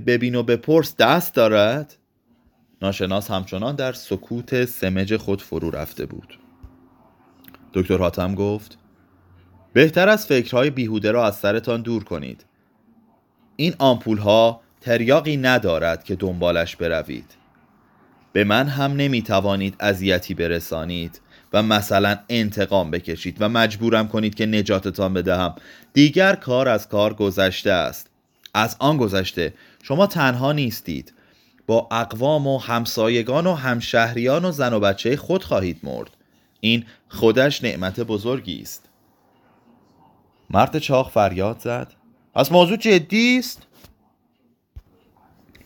ببین 0.06 0.34
و 0.34 0.42
بپرس 0.42 0.96
دست 0.96 1.34
دارد؟ 1.34 1.96
ناشناس 2.82 3.30
همچنان 3.30 3.76
در 3.76 3.92
سکوت 3.92 4.64
سمج 4.64 5.16
خود 5.16 5.42
فرو 5.42 5.70
رفته 5.70 6.06
بود. 6.06 6.38
دکتر 7.74 7.96
حاتم 7.96 8.34
گفت 8.34 8.78
بهتر 9.72 10.08
از 10.08 10.26
فکرهای 10.26 10.70
بیهوده 10.70 11.10
را 11.10 11.26
از 11.26 11.36
سرتان 11.36 11.82
دور 11.82 12.04
کنید. 12.04 12.44
این 13.56 13.74
آمپول 13.78 14.18
ها 14.18 14.60
تریاقی 14.80 15.36
ندارد 15.36 16.04
که 16.04 16.16
دنبالش 16.16 16.76
بروید. 16.76 17.34
به 18.32 18.44
من 18.44 18.68
هم 18.68 18.92
نمی 18.92 19.22
توانید 19.22 19.76
اذیتی 19.80 20.34
برسانید 20.34 21.20
و 21.52 21.62
مثلا 21.62 22.18
انتقام 22.28 22.90
بکشید 22.90 23.36
و 23.40 23.48
مجبورم 23.48 24.08
کنید 24.08 24.34
که 24.34 24.46
نجاتتان 24.46 25.14
بدهم. 25.14 25.54
دیگر 25.92 26.34
کار 26.34 26.68
از 26.68 26.88
کار 26.88 27.14
گذشته 27.14 27.70
است. 27.70 28.09
از 28.54 28.76
آن 28.78 28.96
گذشته. 28.96 29.54
شما 29.82 30.06
تنها 30.06 30.52
نیستید. 30.52 31.12
با 31.66 31.88
اقوام 31.90 32.46
و 32.46 32.58
همسایگان 32.58 33.46
و 33.46 33.54
همشهریان 33.54 34.44
و 34.44 34.52
زن 34.52 34.72
و 34.72 34.80
بچه 34.80 35.16
خود 35.16 35.44
خواهید 35.44 35.80
مرد. 35.82 36.16
این 36.60 36.84
خودش 37.08 37.64
نعمت 37.64 38.00
بزرگی 38.00 38.60
است. 38.62 38.88
مرد 40.50 40.78
چاق 40.78 41.10
فریاد 41.10 41.58
زد. 41.58 41.92
از 42.34 42.52
موضوع 42.52 42.76
جدی 42.76 43.38
است؟ 43.38 43.66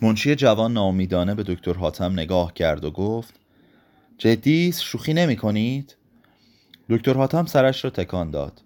منشی 0.02 0.34
جوان 0.34 0.72
ناامیدانه 0.72 1.34
به 1.34 1.42
دکتر 1.42 1.72
حاتم 1.72 2.12
نگاه 2.12 2.54
کرد 2.54 2.84
و 2.84 2.90
گفت 2.90 3.34
جدی 4.18 4.68
است؟ 4.68 4.82
شوخی 4.82 5.14
نمی 5.14 5.36
کنید؟ 5.36 5.96
دکتر 6.90 7.14
حاتم 7.14 7.46
سرش 7.46 7.84
را 7.84 7.90
تکان 7.90 8.30
داد. 8.30 8.62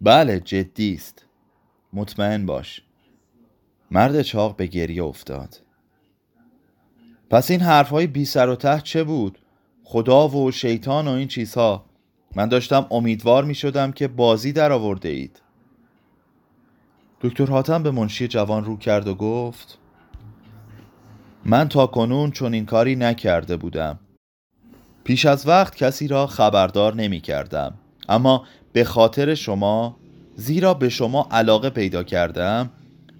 بله 0.00 0.40
جدی 0.40 0.94
است. 0.94 1.24
مطمئن 1.92 2.46
باش. 2.46 2.82
مرد 3.92 4.22
چاق 4.22 4.56
به 4.56 4.66
گریه 4.66 5.04
افتاد. 5.04 5.60
پس 7.30 7.50
این 7.50 7.60
حرفهای 7.60 8.06
بی 8.06 8.24
سر 8.24 8.48
و 8.48 8.56
ته 8.56 8.80
چه 8.80 9.04
بود؟ 9.04 9.38
خدا 9.84 10.28
و 10.28 10.50
شیطان 10.50 11.08
و 11.08 11.10
این 11.10 11.28
چیزها. 11.28 11.84
من 12.36 12.48
داشتم 12.48 12.86
امیدوار 12.90 13.44
می 13.44 13.54
شدم 13.54 13.92
که 13.92 14.08
بازی 14.08 14.52
در 14.52 14.72
آورده 14.72 15.08
اید. 15.08 15.42
دکتر 17.20 17.46
حاتم 17.46 17.82
به 17.82 17.90
منشی 17.90 18.28
جوان 18.28 18.64
رو 18.64 18.76
کرد 18.76 19.08
و 19.08 19.14
گفت 19.14 19.78
من 21.44 21.68
تا 21.68 21.86
کنون 21.86 22.30
چون 22.30 22.54
این 22.54 22.66
کاری 22.66 22.96
نکرده 22.96 23.56
بودم. 23.56 23.98
پیش 25.04 25.26
از 25.26 25.48
وقت 25.48 25.76
کسی 25.76 26.08
را 26.08 26.26
خبردار 26.26 26.94
نمی 26.94 27.20
کردم 27.20 27.74
اما 28.08 28.46
به 28.72 28.84
خاطر 28.84 29.34
شما 29.34 29.96
زیرا 30.36 30.74
به 30.74 30.88
شما 30.88 31.28
علاقه 31.30 31.70
پیدا 31.70 32.02
کردم 32.02 32.70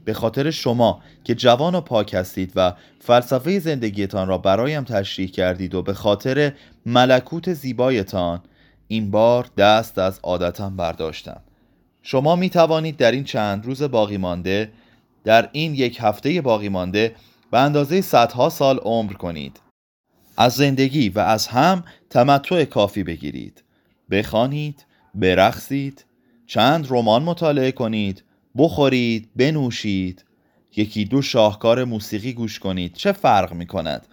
به 0.05 0.15
خاطر 0.15 0.51
شما 0.51 1.03
که 1.25 1.35
جوان 1.35 1.75
و 1.75 1.81
پاک 1.81 2.15
هستید 2.15 2.53
و 2.57 2.75
فلسفه 3.01 3.59
زندگیتان 3.59 4.29
را 4.29 4.39
برایم 4.39 4.85
تشریح 4.85 5.29
کردید 5.29 5.75
و 5.75 5.83
به 5.83 5.95
خاطر 5.95 6.53
ملکوت 6.87 7.53
زیبایتان 7.53 8.41
این 8.89 9.11
بار 9.11 9.47
دست 9.59 9.99
از 9.99 10.21
عادتم 10.23 10.77
برداشتم. 10.77 11.41
شما 12.03 12.37
می 12.37 12.51
توانید 12.51 12.97
در 12.97 13.13
این 13.13 13.25
چند 13.25 13.67
روز 13.67 13.83
باقی 13.83 14.17
مانده 14.17 14.73
در 15.25 15.49
این 15.53 15.75
یک 15.75 15.99
هفته 16.01 16.41
باقی 16.41 16.69
مانده 16.69 17.15
به 17.51 17.59
اندازه 17.59 18.01
صدها 18.01 18.49
سال 18.49 18.79
عمر 18.79 19.13
کنید. 19.13 19.61
از 20.37 20.53
زندگی 20.53 21.09
و 21.09 21.19
از 21.19 21.47
هم 21.47 21.85
تمتع 22.11 22.65
کافی 22.65 23.03
بگیرید. 23.03 23.65
بخوانید 24.11 24.87
برقصید 25.15 26.05
چند 26.47 26.87
رمان 26.91 27.23
مطالعه 27.23 27.73
کنید. 27.73 28.25
بخورید 28.57 29.29
بنوشید. 29.37 30.25
یکی 30.77 31.05
دو 31.05 31.23
شاهکار 31.23 31.85
موسیقی 31.85 32.33
گوش 32.33 32.59
کنید. 32.59 32.95
چه 32.95 33.13
فرق 33.13 33.53
می 33.53 33.67
کند 33.67 34.07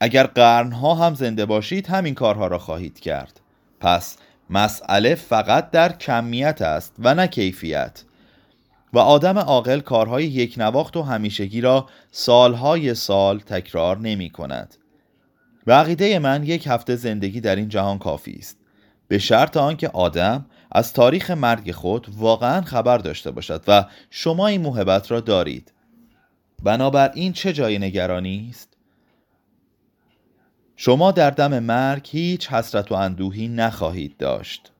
اگر 0.00 0.26
قرنها 0.26 0.94
هم 0.94 1.14
زنده 1.14 1.46
باشید 1.46 1.86
همین 1.86 2.14
کارها 2.14 2.46
را 2.46 2.58
خواهید 2.58 3.00
کرد. 3.00 3.40
پس 3.80 4.16
مسئله 4.50 5.14
فقط 5.14 5.70
در 5.70 5.92
کمیت 5.92 6.62
است 6.62 6.94
و 6.98 7.14
نه 7.14 7.26
کیفیت. 7.26 8.04
و 8.92 8.98
آدم 8.98 9.38
عاقل 9.38 9.80
کارهای 9.80 10.24
یک 10.24 10.54
نواخت 10.58 10.96
و 10.96 11.02
همیشگی 11.02 11.60
را 11.60 11.86
سالهای 12.10 12.94
سال 12.94 13.38
تکرار 13.38 13.98
نمی 13.98 14.30
کند. 14.30 14.74
به 15.64 15.74
عقیده 15.74 16.18
من 16.18 16.44
یک 16.44 16.66
هفته 16.66 16.96
زندگی 16.96 17.40
در 17.40 17.56
این 17.56 17.68
جهان 17.68 17.98
کافی 17.98 18.36
است. 18.38 18.56
به 19.08 19.18
شرط 19.18 19.56
آنکه 19.56 19.88
آدم 19.88 20.46
از 20.74 20.92
تاریخ 20.92 21.30
مرگ 21.30 21.72
خود 21.72 22.06
واقعا 22.16 22.62
خبر 22.62 22.98
داشته 22.98 23.30
باشد 23.30 23.64
و 23.68 23.84
شما 24.10 24.46
این 24.46 24.60
موهبت 24.60 25.10
را 25.10 25.20
دارید. 25.20 25.72
بنابراین 26.62 27.32
چه 27.32 27.52
جای 27.52 27.78
نگرانی 27.78 28.46
است؟ 28.50 28.68
شما 30.76 31.10
در 31.12 31.30
دم 31.30 31.58
مرگ 31.58 32.08
هیچ 32.10 32.48
حسرت 32.48 32.92
و 32.92 32.94
اندوهی 32.94 33.48
نخواهید 33.48 34.16
داشت. 34.16 34.72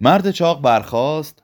مرد 0.00 0.30
چاق 0.30 0.62
برخاست 0.62 1.42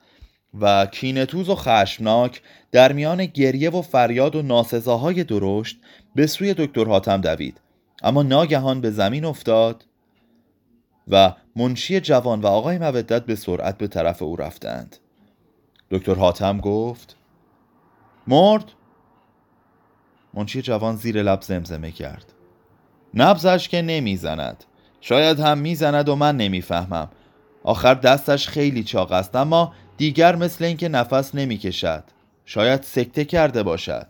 و 0.60 0.86
کینتوز 0.86 1.48
و 1.48 1.54
خشمناک 1.54 2.42
در 2.72 2.92
میان 2.92 3.26
گریه 3.26 3.70
و 3.70 3.82
فریاد 3.82 4.36
و 4.36 4.42
ناسزاهای 4.42 5.24
درشت 5.24 5.76
به 6.14 6.26
سوی 6.26 6.54
دکتر 6.54 6.84
حاتم 6.84 7.20
دوید. 7.20 7.60
اما 8.02 8.22
ناگهان 8.22 8.80
به 8.80 8.90
زمین 8.90 9.24
افتاد. 9.24 9.84
و 11.08 11.34
منشی 11.56 12.00
جوان 12.00 12.40
و 12.40 12.46
آقای 12.46 12.78
مودت 12.78 13.26
به 13.26 13.34
سرعت 13.34 13.78
به 13.78 13.86
طرف 13.86 14.22
او 14.22 14.36
رفتند. 14.36 14.96
دکتر 15.90 16.14
حاتم 16.14 16.58
گفت 16.58 17.16
مرد؟ 18.26 18.72
منشی 20.34 20.62
جوان 20.62 20.96
زیر 20.96 21.22
لب 21.22 21.42
زمزمه 21.42 21.90
کرد. 21.90 22.32
نبزش 23.14 23.68
که 23.68 23.82
نمی‌زند. 23.82 24.64
شاید 25.00 25.40
هم 25.40 25.58
می‌زند 25.58 26.08
و 26.08 26.16
من 26.16 26.36
نمی‌فهمم. 26.36 27.08
آخر 27.64 27.94
دستش 27.94 28.48
خیلی 28.48 28.84
چاق 28.84 29.12
است 29.12 29.36
اما 29.36 29.74
دیگر 29.96 30.36
مثل 30.36 30.64
اینکه 30.64 30.88
نفس 30.88 31.34
نمی‌کشد. 31.34 32.04
شاید 32.44 32.82
سکته 32.82 33.24
کرده 33.24 33.62
باشد. 33.62 34.06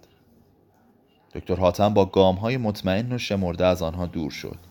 دکتر 1.34 1.54
حاتم 1.54 1.94
با 1.94 2.04
گام 2.04 2.36
های 2.36 2.56
مطمئن 2.56 3.12
و 3.12 3.18
شمرده 3.18 3.66
از 3.66 3.82
آنها 3.82 4.06
دور 4.06 4.30
شد. 4.30 4.67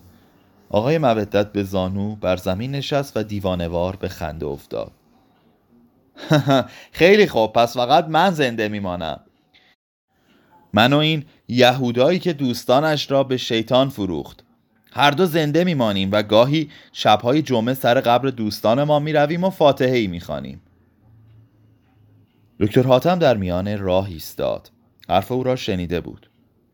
آقای 0.69 0.97
مودت 0.97 1.51
به 1.51 1.63
زانو 1.63 2.15
بر 2.15 2.35
زمین 2.35 2.71
نشست 2.71 3.17
و 3.17 3.23
دیوانوار 3.23 3.95
به 3.95 4.07
خنده 4.07 4.45
افتاد. 4.45 4.91
خیلی 6.91 7.27
خوب 7.27 7.53
پس 7.53 7.73
فقط 7.73 8.05
من 8.07 8.31
زنده 8.31 8.67
میمانم. 8.67 9.19
من 10.73 10.93
و 10.93 10.97
این 10.97 11.25
یهودایی 11.47 12.19
که 12.19 12.33
دوستانش 12.33 13.11
را 13.11 13.23
به 13.23 13.37
شیطان 13.37 13.89
فروخت. 13.89 14.43
هر 14.91 15.11
دو 15.11 15.25
زنده 15.25 15.63
میمانیم 15.63 16.09
و 16.11 16.23
گاهی 16.23 16.69
شبهای 16.93 17.41
جمعه 17.41 17.73
سر 17.73 18.01
قبر 18.01 18.29
دوستان 18.29 18.83
ما 18.83 18.99
می‌رویم 18.99 19.43
و 19.43 19.49
فاتحه 19.49 19.97
ای 19.97 20.07
می‌خوانیم. 20.07 20.61
دکتر 22.59 22.83
حاتم 22.83 23.19
در 23.19 23.37
میان 23.37 23.79
راه 23.79 24.05
ایستاد. 24.05 24.71
حرف 25.09 25.31
او 25.31 25.43
را 25.43 25.55
شنیده 25.55 26.01
بود. 26.01 26.29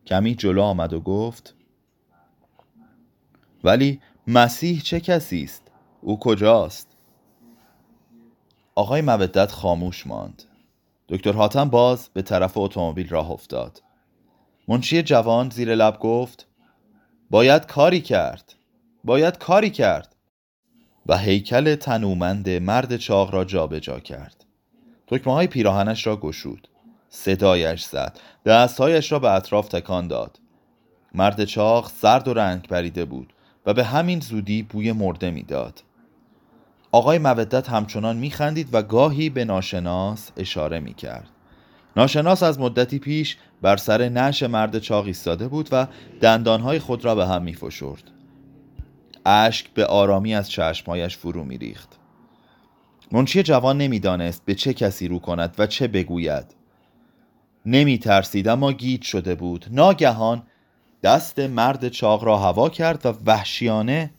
کمی 0.06 0.36
جلو 0.36 0.62
آمد 0.62 0.94
و 0.94 1.00
گفت 1.00 1.56
ولی 3.64 4.02
مسیح 4.28 4.82
چه 4.82 5.00
کسی 5.00 5.44
است؟ 5.44 5.62
او 6.02 6.20
کجاست؟ 6.20 6.88
آقای 8.76 9.02
مودت 9.02 9.52
خاموش 9.52 10.08
ماند. 10.08 10.44
دکتر 11.10 11.32
حاتم 11.32 11.70
باز 11.70 12.10
به 12.14 12.22
طرف 12.22 12.58
اتومبیل 12.58 13.10
راه 13.10 13.32
افتاد. 13.32 13.82
منشی 14.68 15.04
جوان 15.04 15.50
زیر 15.50 15.76
لب 15.76 16.00
گفت 16.00 16.48
باید 17.30 17.66
کاری 17.66 18.02
کرد 18.02 18.54
باید 19.04 19.38
کاری 19.38 19.70
کرد. 19.70 20.16
و 21.06 21.18
هیکل 21.18 21.76
تنومند 21.76 22.50
مرد 22.50 22.98
چاق 22.98 23.34
را 23.34 23.46
جابجا 23.46 23.80
جا 23.80 24.00
کرد. 24.00 24.46
تکمه 25.08 25.34
های 25.34 25.48
پیراهنش 25.48 26.08
را 26.08 26.18
گشود. 26.18 26.68
صدایش 27.10 27.84
زد. 27.84 28.20
دستهایش 28.46 29.12
را 29.12 29.20
به 29.20 29.32
اطراف 29.32 29.68
تکان 29.68 30.08
داد. 30.08 30.40
مرد 31.14 31.46
چاق 31.46 31.90
سرد 31.90 32.28
و 32.28 32.34
رنگ 32.34 32.68
بریده 32.68 33.06
بود. 33.06 33.33
و 33.66 33.74
به 33.74 33.84
همین 33.84 34.20
زودی 34.20 34.64
بوی 34.64 34.92
مرده 34.92 35.32
می‌داد. 35.32 35.84
آقای 36.92 37.18
مودت 37.18 37.70
همچنان 37.70 38.18
میخندید 38.18 38.70
و 38.72 38.82
گاهی 38.82 39.30
به 39.30 39.46
ناشناس 39.46 40.32
اشاره 40.38 40.80
می‌کرد. 40.80 41.30
ناشناس 41.96 42.44
از 42.44 42.60
مدتی 42.60 43.00
پیش 43.00 43.38
بر 43.62 43.78
سر 43.78 44.10
نش 44.10 44.44
مرد 44.44 44.80
چاق 44.80 45.06
ایستاده 45.06 45.48
بود 45.48 45.70
و 45.72 45.88
دندانهای 46.22 46.80
خود 46.80 47.06
را 47.06 47.16
به 47.16 47.28
هم 47.28 47.42
میفشرد. 47.42 48.04
اشک 49.26 49.70
به 49.74 49.86
آرامی 49.86 50.36
از 50.36 50.52
چشمهایش 50.52 51.18
فرو 51.18 51.44
میریخت. 51.44 52.00
منشی 53.12 53.44
جوان 53.44 53.78
نمی‌دانست 53.78 54.46
به 54.46 54.56
چه 54.56 54.74
کسی 54.74 55.08
رو 55.08 55.20
کند 55.20 55.56
و 55.58 55.68
چه 55.68 55.88
بگوید. 55.88 56.56
نمی 57.66 57.98
ترسید 57.98 58.48
اما 58.48 58.72
گیج 58.72 59.04
شده 59.04 59.36
بود. 59.36 59.66
ناگهان 59.72 60.44
دست 61.04 61.40
مرد 61.40 61.90
چاق 61.90 62.24
را 62.24 62.38
هوا 62.38 62.70
کرد 62.70 63.06
و 63.06 63.14
وحشیانه 63.26 64.14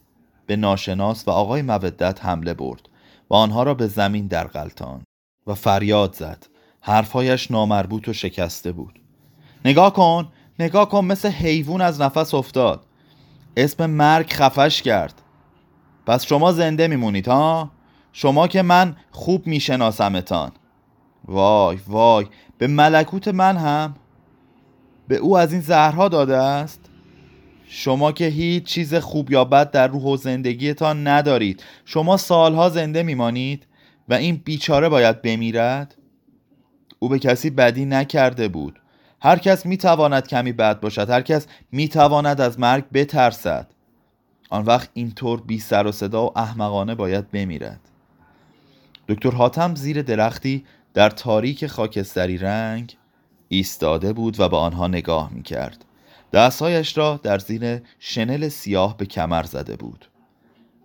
به 0.46 0.56
ناشناس 0.56 1.28
و 1.28 1.30
آقای 1.30 1.62
مودت 1.62 2.24
حمله 2.24 2.54
برد 2.54 2.88
و 3.30 3.34
آنها 3.34 3.62
را 3.62 3.74
به 3.74 3.86
زمین 3.86 4.26
در 4.26 4.46
غلطان 4.46 5.02
و 5.46 5.54
فریاد 5.54 6.14
زد. 6.14 6.46
حرفهایش 6.80 7.50
نامربوط 7.50 8.08
و 8.08 8.12
شکسته 8.12 8.72
بود. 8.72 9.00
نگاه 9.64 9.92
کن 9.92 10.28
نگاه 10.58 10.88
کن 10.88 11.04
مثل 11.04 11.28
حیوان 11.28 11.80
از 11.80 12.00
نفس 12.00 12.34
افتاد. 12.34 12.86
اسم 13.56 13.86
مرگ 13.86 14.32
خفش 14.32 14.82
کرد. 14.82 15.22
پس 16.06 16.24
شما 16.24 16.52
زنده 16.52 16.88
میمونید 16.88 17.28
ها؟ 17.28 17.70
شما 18.12 18.48
که 18.48 18.62
من 18.62 18.96
خوب 19.10 19.46
میشناسمتان. 19.46 20.52
وای 21.24 21.78
وای 21.86 22.26
به 22.58 22.66
ملکوت 22.66 23.28
من 23.28 23.56
هم؟ 23.56 23.94
به 25.08 25.16
او 25.16 25.38
از 25.38 25.52
این 25.52 25.60
زهرها 25.60 26.08
داده 26.08 26.36
است؟ 26.36 26.80
شما 27.66 28.12
که 28.12 28.26
هیچ 28.26 28.64
چیز 28.64 28.94
خوب 28.94 29.30
یا 29.30 29.44
بد 29.44 29.70
در 29.70 29.88
روح 29.88 30.02
و 30.02 30.16
زندگیتان 30.16 31.08
ندارید. 31.08 31.62
شما 31.84 32.16
سالها 32.16 32.68
زنده 32.68 33.02
میمانید 33.02 33.66
و 34.08 34.14
این 34.14 34.42
بیچاره 34.44 34.88
باید 34.88 35.22
بمیرد؟ 35.22 35.96
او 36.98 37.08
به 37.08 37.18
کسی 37.18 37.50
بدی 37.50 37.84
نکرده 37.84 38.48
بود. 38.48 38.80
هر 39.20 39.38
کس 39.38 39.66
می‌تواند 39.66 40.28
کمی 40.28 40.52
بد 40.52 40.80
باشد. 40.80 41.10
هر 41.10 41.22
کس 41.22 41.46
می‌تواند 41.72 42.40
از 42.40 42.60
مرگ 42.60 42.84
بترسد. 42.92 43.66
آن 44.50 44.64
وقت 44.64 44.90
اینطور 44.94 45.40
بی 45.40 45.58
سر 45.58 45.86
و 45.86 45.92
صدا 45.92 46.26
و 46.26 46.38
احمقانه 46.38 46.94
باید 46.94 47.30
بمیرد. 47.30 47.80
دکتر 49.08 49.30
حاتم 49.30 49.74
زیر 49.74 50.02
درختی 50.02 50.64
در 50.94 51.10
تاریک 51.10 51.66
خاکستری 51.66 52.38
رنگ 52.38 52.96
ایستاده 53.48 54.12
بود 54.12 54.40
و 54.40 54.48
به 54.48 54.56
آنها 54.56 54.86
نگاه 54.86 55.30
می 55.32 55.42
کرد 55.42 55.84
دستهایش 56.32 56.98
را 56.98 57.20
در 57.22 57.38
زیر 57.38 57.82
شنل 57.98 58.48
سیاه 58.48 58.96
به 58.96 59.06
کمر 59.06 59.42
زده 59.42 59.76
بود. 59.76 60.10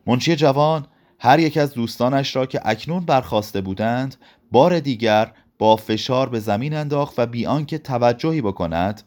منشی 0.08 0.36
جوان 0.36 0.88
هر 1.20 1.40
یک 1.40 1.58
از 1.58 1.74
دوستانش 1.74 2.36
را 2.36 2.46
که 2.46 2.62
اکنون 2.66 3.06
برخواسته 3.06 3.62
بودند 3.62 4.16
بار 4.52 4.80
دیگر 4.80 5.32
با 5.58 5.76
فشار 5.76 6.30
به 6.30 6.40
زمین 6.40 6.74
انداخت 6.74 7.20
و 7.20 7.26
بی 7.26 7.46
آنکه 7.46 7.78
توجهی 7.78 8.42
بکند 8.42 9.02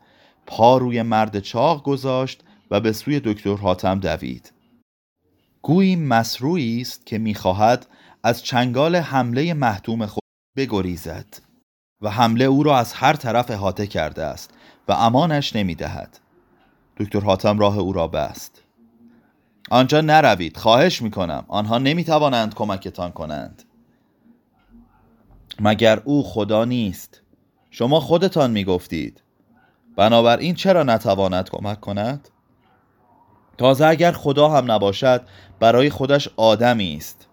پا 0.46 0.78
روی 0.78 1.02
مرد 1.02 1.40
چاق 1.40 1.82
گذاشت 1.82 2.44
و 2.70 2.80
به 2.80 2.92
سوی 2.92 3.20
دکتر 3.20 3.54
حاتم 3.54 4.00
دوید. 4.00 4.52
گویی 5.62 5.96
مسروعی 5.96 6.80
است 6.80 7.06
که 7.06 7.18
می‌خواهد 7.18 7.86
از 8.24 8.42
چنگال 8.42 8.96
حمله 8.96 9.54
محتوم 9.54 10.06
خود 10.06 10.22
بگریزد. 10.56 11.51
و 12.02 12.10
حمله 12.10 12.44
او 12.44 12.62
را 12.62 12.78
از 12.78 12.92
هر 12.92 13.12
طرف 13.12 13.50
احاطه 13.50 13.86
کرده 13.86 14.24
است 14.24 14.50
و 14.88 14.92
امانش 14.92 15.56
نمی‌دهد. 15.56 16.18
دکتر 16.96 17.20
حاتم 17.20 17.58
راه 17.58 17.78
او 17.78 17.92
را 17.92 18.08
بست. 18.08 18.62
آنجا 19.70 20.00
نروید 20.00 20.56
خواهش 20.56 21.02
می‌کنم. 21.02 21.44
آنها 21.48 21.78
نمی‌توانند 21.78 22.54
کمکتان 22.54 23.10
کنند. 23.10 23.62
مگر 25.60 26.00
او 26.04 26.22
خدا 26.22 26.64
نیست؟ 26.64 27.20
شما 27.70 28.00
خودتان 28.00 28.50
می‌گفتید. 28.50 29.22
بنابراین 29.96 30.54
چرا 30.54 30.82
نتواند 30.82 31.50
کمک 31.50 31.80
کند؟ 31.80 32.28
تازه 33.58 33.86
اگر 33.86 34.12
خدا 34.12 34.48
هم 34.48 34.72
نباشد 34.72 35.22
برای 35.60 35.90
خودش 35.90 36.28
آدمی 36.36 36.96
است. 36.96 37.28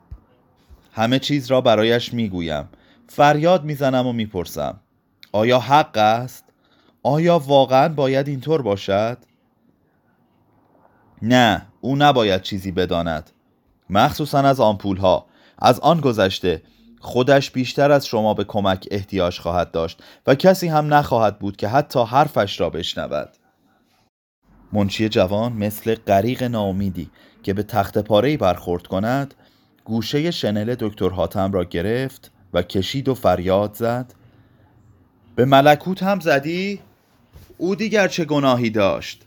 همه 0.91 1.19
چیز 1.19 1.51
را 1.51 1.61
برایش 1.61 2.13
می‌گویم. 2.13 2.69
فریاد 3.11 3.63
می‌زنم 3.63 4.07
و 4.07 4.13
می‌پرسم. 4.13 4.79
آیا 5.31 5.59
حق 5.59 5.97
است؟ 5.97 6.43
آیا 7.03 7.39
واقعا 7.39 7.93
باید 7.93 8.27
اینطور 8.27 8.61
باشد؟ 8.61 9.17
نه 11.21 11.67
او 11.81 11.95
نباید 11.95 12.41
چیزی 12.41 12.71
بداند. 12.71 13.31
مخصوصا 13.89 14.39
از 14.39 14.59
آمپول 14.59 14.97
ها 14.97 15.25
از 15.59 15.79
آن 15.79 15.99
گذشته. 15.99 16.61
خودش 16.99 17.51
بیشتر 17.51 17.91
از 17.91 18.07
شما 18.07 18.33
به 18.33 18.43
کمک 18.43 18.87
احتیاج 18.91 19.39
خواهد 19.39 19.71
داشت 19.71 20.03
و 20.27 20.35
کسی 20.35 20.67
هم 20.67 20.93
نخواهد 20.93 21.39
بود 21.39 21.57
که 21.57 21.67
حتی 21.67 22.03
حرفش 22.03 22.59
را 22.59 22.69
بشنود. 22.69 23.29
منشی 24.73 25.09
جوان 25.09 25.53
مثل 25.53 25.95
غریق 25.95 26.43
ناامیدی 26.43 27.09
که 27.43 27.53
به 27.53 27.63
تخت 27.63 27.97
پاره 27.97 28.37
برخورد 28.37 28.87
کند 28.87 29.33
گوشه 29.83 30.31
شنل 30.31 30.75
دکتر 30.79 31.09
حاتم 31.09 31.51
را 31.51 31.63
گرفت 31.63 32.31
و 32.53 32.61
کشید 32.61 33.09
و 33.09 33.15
فریاد 33.15 33.73
زد 33.73 34.13
به 35.35 35.45
ملکوت 35.45 36.03
هم 36.03 36.19
زدی؟ 36.19 36.79
او 37.57 37.75
دیگر 37.75 38.07
چه 38.07 38.25
گناهی 38.25 38.69
داشت؟ 38.69 39.25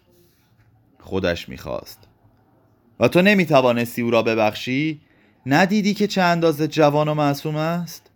خودش 1.00 1.48
می‌خواست 1.48 1.98
و 3.00 3.08
تو 3.08 3.22
نمی‌توانستی 3.22 4.02
او 4.02 4.10
را 4.10 4.22
ببخشی؟ 4.22 5.00
ندیدی 5.46 5.94
که 5.94 6.06
چه 6.06 6.22
اندازه 6.22 6.68
جوان 6.68 7.08
و 7.08 7.14
معصوم 7.14 7.56
است؟ 7.56 8.10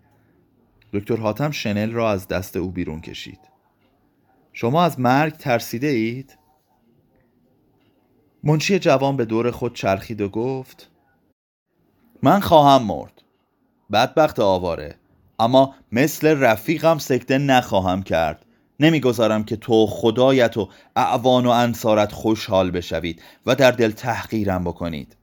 دکتر 0.92 1.16
حاتم 1.16 1.50
شنل 1.50 1.92
را 1.92 2.10
از 2.10 2.28
دست 2.28 2.56
او 2.56 2.70
بیرون 2.70 3.00
کشید 3.00 3.40
شما 4.52 4.84
از 4.84 5.00
مرگ 5.00 5.32
ترسیده 5.32 5.86
اید؟ 5.86 6.38
منشی 8.44 8.78
جوان 8.78 9.16
به 9.16 9.24
دور 9.24 9.50
خود 9.50 9.74
چرخید 9.74 10.20
و 10.20 10.28
گفت 10.28 10.90
من 12.22 12.40
خواهم 12.40 12.82
مرد 12.82 13.15
بدبخت 13.92 14.40
آواره. 14.40 14.94
اما 15.38 15.74
مثل 15.92 16.40
رفیقم 16.40 16.98
سکته 16.98 17.38
نخواهم 17.38 18.02
کرد. 18.02 18.44
نمی‌گذارم 18.80 19.44
که 19.44 19.56
تو 19.56 19.86
خدایت 19.86 20.56
و 20.56 20.68
اعوان 20.96 21.46
و 21.46 21.50
انصارت 21.50 22.12
خوشحال 22.12 22.70
بشوید 22.70 23.22
و 23.46 23.54
در 23.54 23.70
دل 23.70 23.90
تحقیرم 23.90 24.64
بکنید. 24.64 25.16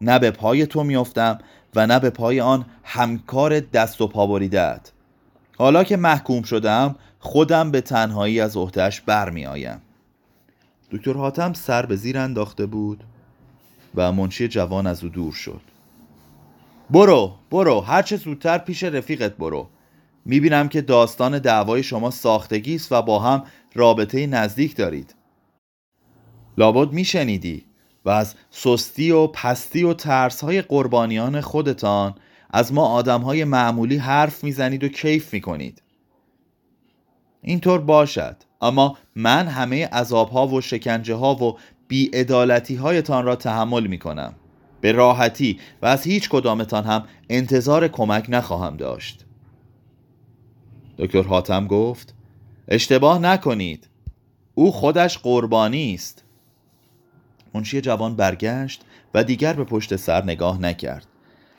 نه 0.00 0.18
به 0.18 0.30
پای 0.30 0.66
تو 0.66 0.84
میافتم 0.84 1.38
و 1.74 1.86
نه 1.86 1.98
به 1.98 2.10
پای 2.10 2.40
آن 2.40 2.66
همکار 2.84 3.60
دست 3.60 4.00
و 4.00 4.06
پابریدت 4.06 4.92
حالا 5.58 5.84
که 5.84 5.96
محکوم 5.96 6.42
شدم 6.42 6.96
خودم 7.18 7.70
به 7.70 7.80
تنهایی 7.80 8.40
از 8.40 8.56
عهدهش 8.56 9.00
برمیآیم. 9.00 9.82
دکتر 10.90 11.12
حاتم 11.12 11.52
سر 11.52 11.86
به 11.86 11.96
زیر 11.96 12.18
انداخته 12.18 12.66
بود 12.66 13.04
و 13.94 14.12
منشی 14.12 14.48
جوان 14.48 14.86
از 14.86 15.04
او 15.04 15.10
دور 15.10 15.32
شد. 15.32 15.60
برو 16.90 17.34
برو. 17.50 17.80
هرچه 17.80 18.16
زودتر 18.16 18.58
پیش 18.58 18.84
رفیقت 18.84 19.36
برو. 19.36 19.68
می‌بینم 20.24 20.68
که 20.68 20.80
داستان 20.80 21.38
دعوای 21.38 21.82
شما 21.82 22.10
ساختگی 22.10 22.74
است 22.74 22.92
و 22.92 23.02
با 23.02 23.18
هم 23.18 23.44
رابطه 23.74 24.26
نزدیک 24.26 24.76
دارید. 24.76 25.14
لابد 26.58 26.92
میشنیدی 26.92 27.64
و 28.04 28.10
از 28.10 28.34
سستی 28.50 29.10
و 29.10 29.26
پستی 29.26 29.82
و 29.82 29.94
ترس 29.94 30.44
های 30.44 30.62
قربانیان 30.62 31.40
خودتان 31.40 32.14
از 32.50 32.72
ما 32.72 32.86
آدم 32.86 33.20
های 33.20 33.44
معمولی 33.44 33.96
حرف 33.96 34.44
می‌زنید 34.44 34.84
و 34.84 34.88
کیف 34.88 35.32
می‌کنید. 35.32 35.82
اینطور 37.42 37.80
باشد. 37.80 38.36
اما 38.60 38.98
من 39.16 39.46
همه 39.46 39.86
عذاب 39.86 40.30
ها 40.30 40.46
و 40.46 40.60
شکنجه 40.60 41.14
ها 41.14 41.34
و 41.34 41.58
بیعدالتی 41.88 42.74
هایتان 42.74 43.24
را 43.24 43.36
تحمل 43.36 43.86
می 43.86 43.98
کنم 43.98 44.34
به 44.82 44.92
راحتی 44.92 45.60
و 45.82 45.86
از 45.86 46.02
هیچ 46.02 46.28
کدامتان 46.28 46.84
هم 46.84 47.04
انتظار 47.30 47.88
کمک 47.88 48.26
نخواهم 48.28 48.76
داشت. 48.76 49.24
دکتر 50.98 51.22
حاتم 51.22 51.66
گفت 51.66 52.14
اشتباه 52.68 53.18
نکنید. 53.18 53.88
او 54.54 54.72
خودش 54.72 55.18
قربانی 55.18 55.94
است. 55.94 56.24
منشی 57.54 57.80
جوان 57.80 58.16
برگشت 58.16 58.84
و 59.14 59.24
دیگر 59.24 59.52
به 59.52 59.64
پشت 59.64 59.96
سر 59.96 60.24
نگاه 60.24 60.60
نکرد. 60.60 61.06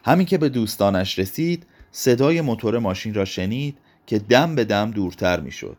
همین 0.05 0.25
که 0.25 0.37
به 0.37 0.49
دوستانش 0.49 1.19
رسید 1.19 1.65
صدای 1.91 2.41
موتور 2.41 2.79
ماشین 2.79 3.13
را 3.13 3.25
شنید 3.25 3.77
که 4.07 4.19
دم 4.19 4.55
به 4.55 4.63
دم 4.65 4.91
دورتر 4.91 5.39
می‌شد. 5.39 5.77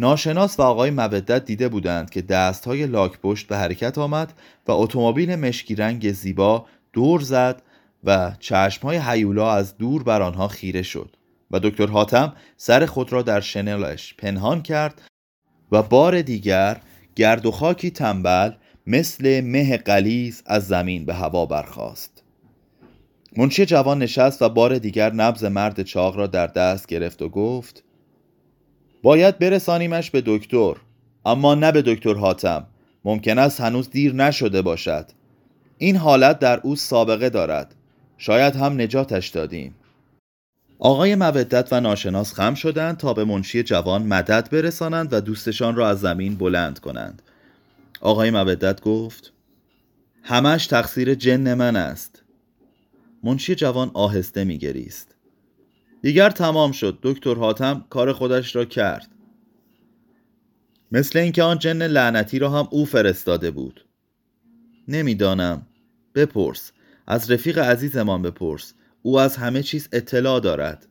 ناشناس 0.00 0.58
و 0.60 0.62
آقای 0.62 0.90
مودت 0.90 1.44
دیده 1.44 1.68
بودند 1.68 2.10
که 2.10 2.22
دستهای 2.22 2.86
لاک 2.86 3.20
پشت 3.20 3.46
به 3.46 3.56
حرکت 3.56 3.98
آمد 3.98 4.32
و 4.66 4.72
اتومبیل 4.72 5.36
مشکی 5.36 5.74
رنگ 5.74 6.12
زیبا 6.12 6.66
دور 6.92 7.20
زد 7.20 7.62
و 8.04 8.32
چشمهای 8.38 8.96
حیولا 8.96 9.52
از 9.52 9.78
دور 9.78 10.02
بر 10.02 10.22
آنها 10.22 10.48
خیره 10.48 10.82
شد 10.82 11.16
و 11.50 11.60
دکتر 11.60 11.86
حاتم 11.86 12.32
سر 12.56 12.86
خود 12.86 13.12
را 13.12 13.22
در 13.22 13.40
شنلش 13.40 14.14
پنهان 14.14 14.62
کرد 14.62 15.02
و 15.72 15.82
بار 15.82 16.22
دیگر 16.22 16.80
گرد 17.16 17.46
و 17.46 17.50
خاکی 17.50 17.90
تنبل 17.90 18.50
مثل 18.86 19.40
مه 19.40 19.76
قلیز 19.76 20.42
از 20.46 20.66
زمین 20.66 21.04
به 21.04 21.14
هوا 21.14 21.46
برخاست. 21.46 22.22
منشی 23.36 23.66
جوان 23.66 23.98
نشست 23.98 24.42
و 24.42 24.48
بار 24.48 24.78
دیگر 24.78 25.12
نبز 25.12 25.44
مرد 25.44 25.82
چاق 25.82 26.16
را 26.16 26.26
در 26.26 26.46
دست 26.46 26.86
گرفت 26.86 27.22
و 27.22 27.28
گفت 27.28 27.84
باید 29.02 29.38
برسانیمش 29.38 30.10
به 30.10 30.22
دکتر 30.26 30.74
اما 31.24 31.54
نه 31.54 31.72
به 31.72 31.82
دکتر 31.82 32.14
حاتم. 32.14 32.66
ممکن 33.04 33.38
است 33.38 33.60
هنوز 33.60 33.90
دیر 33.90 34.14
نشده 34.14 34.62
باشد. 34.62 35.06
این 35.78 35.96
حالت 35.96 36.38
در 36.38 36.60
او 36.60 36.76
سابقه 36.76 37.30
دارد. 37.30 37.74
شاید 38.18 38.56
هم 38.56 38.80
نجاتش 38.80 39.28
دادیم. 39.28 39.74
آقای 40.78 41.14
مودت 41.14 41.68
و 41.72 41.80
ناشناس 41.80 42.34
خم 42.34 42.54
شدند 42.54 42.96
تا 42.96 43.14
به 43.14 43.24
منشی 43.24 43.62
جوان 43.62 44.02
مدد 44.02 44.48
برسانند 44.50 45.12
و 45.12 45.20
دوستشان 45.20 45.76
را 45.76 45.88
از 45.88 46.00
زمین 46.00 46.34
بلند 46.34 46.78
کنند. 46.78 47.22
آقای 48.00 48.30
مودت 48.30 48.80
گفت 48.80 49.32
همش 50.22 50.66
تقصیر 50.66 51.14
جن 51.14 51.54
من 51.54 51.76
است. 51.76 52.22
منشی 53.22 53.54
جوان 53.54 53.90
آهسته 53.94 54.44
میگریست. 54.44 55.14
دیگر 56.02 56.30
تمام 56.30 56.72
شد. 56.72 56.98
دکتر 57.02 57.34
حاتم 57.34 57.84
کار 57.90 58.12
خودش 58.12 58.56
را 58.56 58.64
کرد. 58.64 59.08
مثل 60.92 61.18
اینکه 61.18 61.42
آن 61.42 61.58
جن 61.58 61.82
لعنتی 61.82 62.38
را 62.38 62.50
هم 62.50 62.68
او 62.70 62.84
فرستاده 62.84 63.50
بود. 63.50 63.84
نمی‌دانم. 64.88 65.66
بپرس. 66.14 66.72
از 67.06 67.30
رفیق 67.30 67.58
عزیزمان 67.58 68.22
بپرس. 68.22 68.74
او 69.02 69.18
از 69.18 69.36
همه 69.36 69.62
چیز 69.62 69.88
اطلاع 69.92 70.40
دارد. 70.40 70.86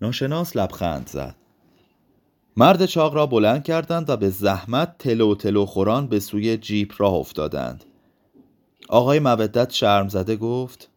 ناشناس 0.00 0.56
لبخند 0.56 1.08
زد. 1.08 1.34
مرد 2.56 2.86
چاق 2.86 3.14
را 3.14 3.26
بلند 3.26 3.64
کردند 3.64 4.10
و 4.10 4.16
به 4.16 4.30
زحمت 4.30 4.98
تلو 4.98 5.34
تلو 5.34 5.66
خوران 5.66 6.06
به 6.06 6.20
سوی 6.20 6.56
جیپ 6.56 6.94
راه 6.98 7.14
افتادند. 7.14 7.84
آقای 8.88 9.18
مودت 9.18 9.70
شرم 9.70 10.08
زده 10.08 10.36
گفت 10.36 10.90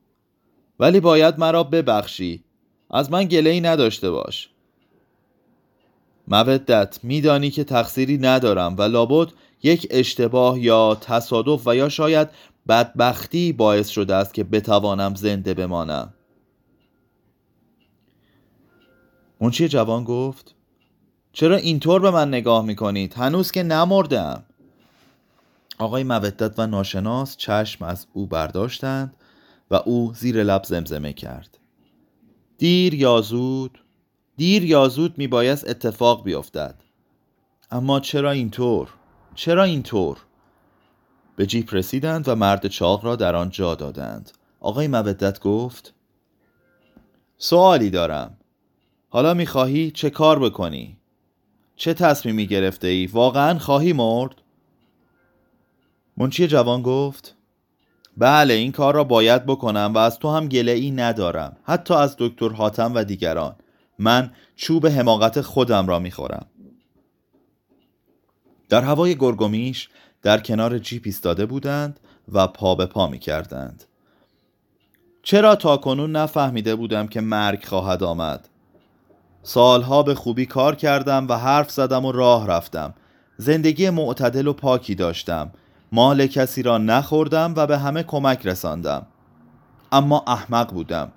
ولی 0.80 1.00
باید 1.00 1.40
مرا 1.40 1.64
ببخشی. 1.64 2.44
از 2.92 3.12
من 3.12 3.26
گله 3.26 3.50
ای 3.50 3.62
نداشته 3.62 4.12
باش. 4.12 4.50
مودت 6.28 7.00
میدانی 7.04 7.52
که 7.52 7.64
تقصیری 7.64 8.18
ندارم 8.18 8.78
و 8.78 8.82
لابد 8.82 9.32
یک 9.64 9.88
اشتباه 9.92 10.60
یا 10.60 10.98
تصادف 11.02 11.68
و 11.68 11.76
یا 11.76 11.90
شاید 11.90 12.30
بدبختی 12.68 13.54
باعث 13.54 13.90
شده 13.90 14.16
است 14.16 14.34
که 14.34 14.44
بتوانم 14.44 15.16
زنده 15.16 15.54
بمانم. 15.54 16.14
منشی 19.42 19.68
جوان 19.68 20.04
گفت؟ 20.04 20.56
چرا 21.34 21.56
اینطور 21.56 22.02
به 22.02 22.12
من 22.12 22.28
نگاه 22.28 22.66
می‌کنید؟ 22.66 23.14
هنوز 23.14 23.52
که 23.52 23.64
نمردم. 23.64 24.44
آقای 25.78 26.04
مودت 26.04 26.60
و 26.60 26.68
ناشناس 26.68 27.38
چشم 27.38 27.86
از 27.86 28.08
او 28.14 28.28
برداشتند 28.28 29.16
و 29.72 29.76
او 29.76 30.14
زیر 30.14 30.44
لب 30.44 30.64
زمزمه 30.64 31.14
کرد. 31.14 31.58
دیر 32.62 32.94
یا 32.94 33.22
زود 33.22 33.80
دیر 34.38 34.64
یا 34.64 34.88
زود 34.88 35.18
میبایست 35.18 35.70
اتفاق 35.70 36.24
بیفتد. 36.24 36.76
اما 37.72 38.00
چرا 38.00 38.32
اینطور؟ 38.32 38.90
چرا 39.36 39.64
اینطور؟ 39.64 40.18
به 41.36 41.46
جیپ 41.46 41.74
رسیدند 41.74 42.28
و 42.28 42.36
مرد 42.36 42.68
چاق 42.68 43.06
را 43.06 43.16
در 43.16 43.36
آن 43.36 43.50
جا 43.50 43.76
دادند. 43.76 44.32
آقای 44.60 44.88
مودت 44.88 45.40
گفت 45.40 45.94
سوالی 47.38 47.90
دارم. 47.90 48.38
حالا 49.10 49.34
می‌خواهی 49.34 49.92
چه 49.92 50.10
کار 50.10 50.40
بکنی؟ 50.40 50.98
چه 51.76 51.94
تصمیمی 51.94 52.48
گرفته 52.48 52.88
ای؟ 52.88 53.08
واقعا 53.08 53.60
خواهی 53.60 53.94
مرد؟ 53.94 54.42
منچی 56.18 56.48
جوان 56.48 56.82
گفت 56.82 57.36
بله 58.18 58.54
این 58.54 58.72
کار 58.72 58.96
را 58.96 59.04
باید 59.04 59.46
بکنم 59.46 59.92
و 59.96 59.98
از 59.98 60.20
تو 60.20 60.30
هم 60.30 60.48
گله 60.48 60.72
ای 60.72 60.92
ندارم 60.92 61.58
حتی 61.64 61.94
از 61.94 62.16
دکتر 62.20 62.50
حاتم 62.50 62.92
و 62.96 63.04
دیگران. 63.04 63.56
من 64.00 64.32
چوب 64.56 64.88
حماقت 64.88 65.42
خودم 65.42 65.88
را 65.88 66.00
می‌خورم. 66.00 66.46
در 68.70 68.82
هوای 68.82 69.16
گرگومیش 69.16 69.90
در 70.22 70.40
کنار 70.40 70.80
جیپ 70.80 71.02
ایستاده 71.06 71.46
بودند 71.46 72.00
و 72.32 72.48
پا 72.48 72.76
به 72.76 72.86
پا 72.86 73.08
می 73.08 73.20
کردند. 73.20 73.84
چرا 75.24 75.56
تا 75.56 75.78
کنون 75.78 76.12
نفهمیده 76.12 76.76
بودم 76.76 77.08
که 77.08 77.22
مرگ 77.22 77.66
خواهد 77.66 78.04
آمد. 78.04 78.48
سالها 79.44 80.04
به 80.04 80.16
خوبی 80.16 80.46
کار 80.46 80.76
کردم 80.76 81.28
و 81.28 81.34
حرف 81.34 81.72
زدم 81.72 82.06
و 82.06 82.12
راه 82.12 82.48
رفتم. 82.48 82.94
زندگی 83.38 83.90
معتدل 83.90 84.48
و 84.48 84.54
پاکی 84.54 84.96
داشتم. 84.96 85.52
مال 85.92 86.28
کسی 86.28 86.64
را 86.64 86.78
نخوردم 86.78 87.54
و 87.58 87.68
به 87.68 87.78
همه 87.78 88.04
کمک 88.04 88.46
رساندم. 88.46 89.06
اما 89.92 90.24
احمق 90.28 90.74
بودم. 90.74 91.12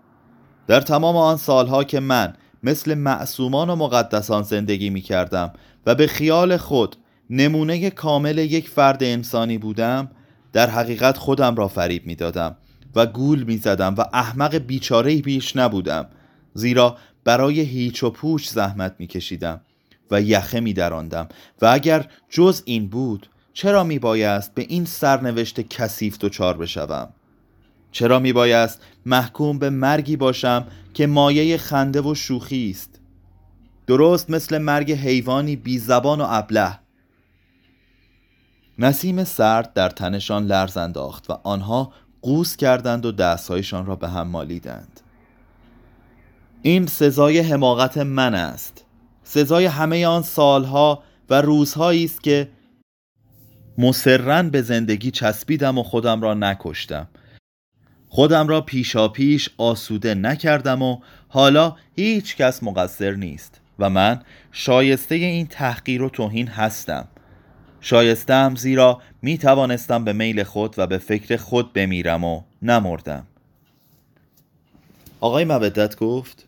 در 0.67 0.81
تمام 0.81 1.17
آن 1.17 1.37
سالها 1.37 1.85
که 1.85 2.01
من 2.01 2.35
مثل 2.63 2.95
معصومان 2.95 3.71
و 3.71 3.77
مقدسان 3.77 4.43
زندگی 4.43 4.91
می 4.91 5.01
کردم 5.01 5.53
و 5.87 5.95
به 5.95 6.07
خیال 6.07 6.57
خود 6.57 6.97
نمونه 7.31 7.91
کامل 7.91 8.39
یک 8.39 8.69
فرد 8.69 9.03
انسانی 9.03 9.59
بودم 9.59 10.11
در 10.53 10.71
حقیقت 10.71 11.19
خودم 11.19 11.55
را 11.55 11.69
فریب 11.69 12.07
می 12.07 12.15
دادم 12.15 12.57
و 12.95 13.07
گول 13.07 13.43
می 13.43 13.57
زدم 13.57 13.95
و 13.99 14.05
احمق 14.13 14.55
بیچاره 14.55 15.17
بیش 15.17 15.57
نبودم. 15.57 16.07
زیرا 16.55 16.97
برای 17.25 17.61
هیچ 17.61 18.03
و 18.03 18.11
پوچ 18.11 18.49
زحمت 18.49 18.95
می 18.99 19.07
کشیدم 19.07 19.61
و 20.11 20.21
یخه 20.21 20.61
می 20.61 20.73
دراندم 20.73 21.29
و 21.63 21.67
اگر 21.67 22.07
جز 22.31 22.63
این 22.65 22.89
بود 22.89 23.29
چرا 23.55 23.85
می 23.85 23.99
بایست 23.99 24.55
به 24.55 24.67
این 24.69 24.85
سرنوشت 24.85 25.61
کثیف 25.61 26.19
دچار 26.19 26.57
بشوم؟ 26.57 27.09
چرا 27.93 28.19
می 28.19 28.33
بایست 28.33 28.81
محکوم 29.07 29.59
به 29.59 29.71
مرگی 29.71 30.17
باشم 30.17 30.67
که 30.95 31.07
مایه 31.07 31.57
خنده 31.57 32.01
و 32.01 32.15
شوخی 32.15 32.71
است؟ 32.71 33.01
درست 33.87 34.31
مثل 34.31 34.59
مرگ 34.59 34.93
حیوانی 34.93 35.57
بی 35.57 35.79
زبان 35.79 36.21
و 36.21 36.27
ابله. 36.29 36.79
نسیم 38.79 39.25
سرد 39.25 39.73
در 39.73 39.91
تنشان 39.91 40.47
لرز 40.47 40.77
انداخت 40.77 41.31
و 41.31 41.39
آنها 41.45 41.93
قوس 42.23 42.57
کردند 42.57 43.07
و 43.07 43.13
دستهایشان 43.13 43.87
را 43.87 43.97
به 43.97 44.09
هم 44.09 44.29
مالیدند. 44.29 45.01
این 46.63 46.87
سزای 46.87 47.39
حماقت 47.39 47.99
من 47.99 48.35
است. 48.35 48.85
سزای 49.25 49.65
همه 49.67 50.07
آن 50.07 50.23
سالها 50.23 51.03
و 51.31 51.41
روزهایی 51.41 52.05
است 52.05 52.23
که 52.23 52.49
مسررن 53.79 54.51
به 54.51 54.63
زندگی 54.63 55.11
چسبیدم 55.11 55.79
و 55.79 55.83
خودم 55.83 56.21
را 56.21 56.35
نکشتم. 56.35 57.09
خودم 58.09 58.49
را 58.49 58.61
پیشا 58.61 59.09
پیش 59.09 59.51
آسوده 59.57 60.15
نکردم 60.15 60.83
و 60.83 60.99
حالا 61.29 61.77
هیچ 61.97 62.37
کس 62.37 62.63
مقصر 62.63 63.11
نیست 63.11 63.61
و 63.79 63.91
من 63.91 64.23
شایسته 64.53 65.15
این 65.15 65.47
تحقیر 65.47 66.03
و 66.03 66.09
توهین 66.09 66.49
هستم. 66.49 67.09
شایستم 67.81 68.55
زیرا 68.57 69.01
می 69.23 69.39
توانستم 69.39 70.05
به 70.05 70.13
میل 70.13 70.43
خود 70.43 70.75
و 70.79 70.87
به 70.87 70.99
فکر 70.99 71.37
خود 71.37 71.73
بمیرم 71.73 72.25
و 72.25 72.43
نمردم. 72.63 73.27
آقای 75.21 75.45
مودت 75.45 75.97
گفت 75.97 76.47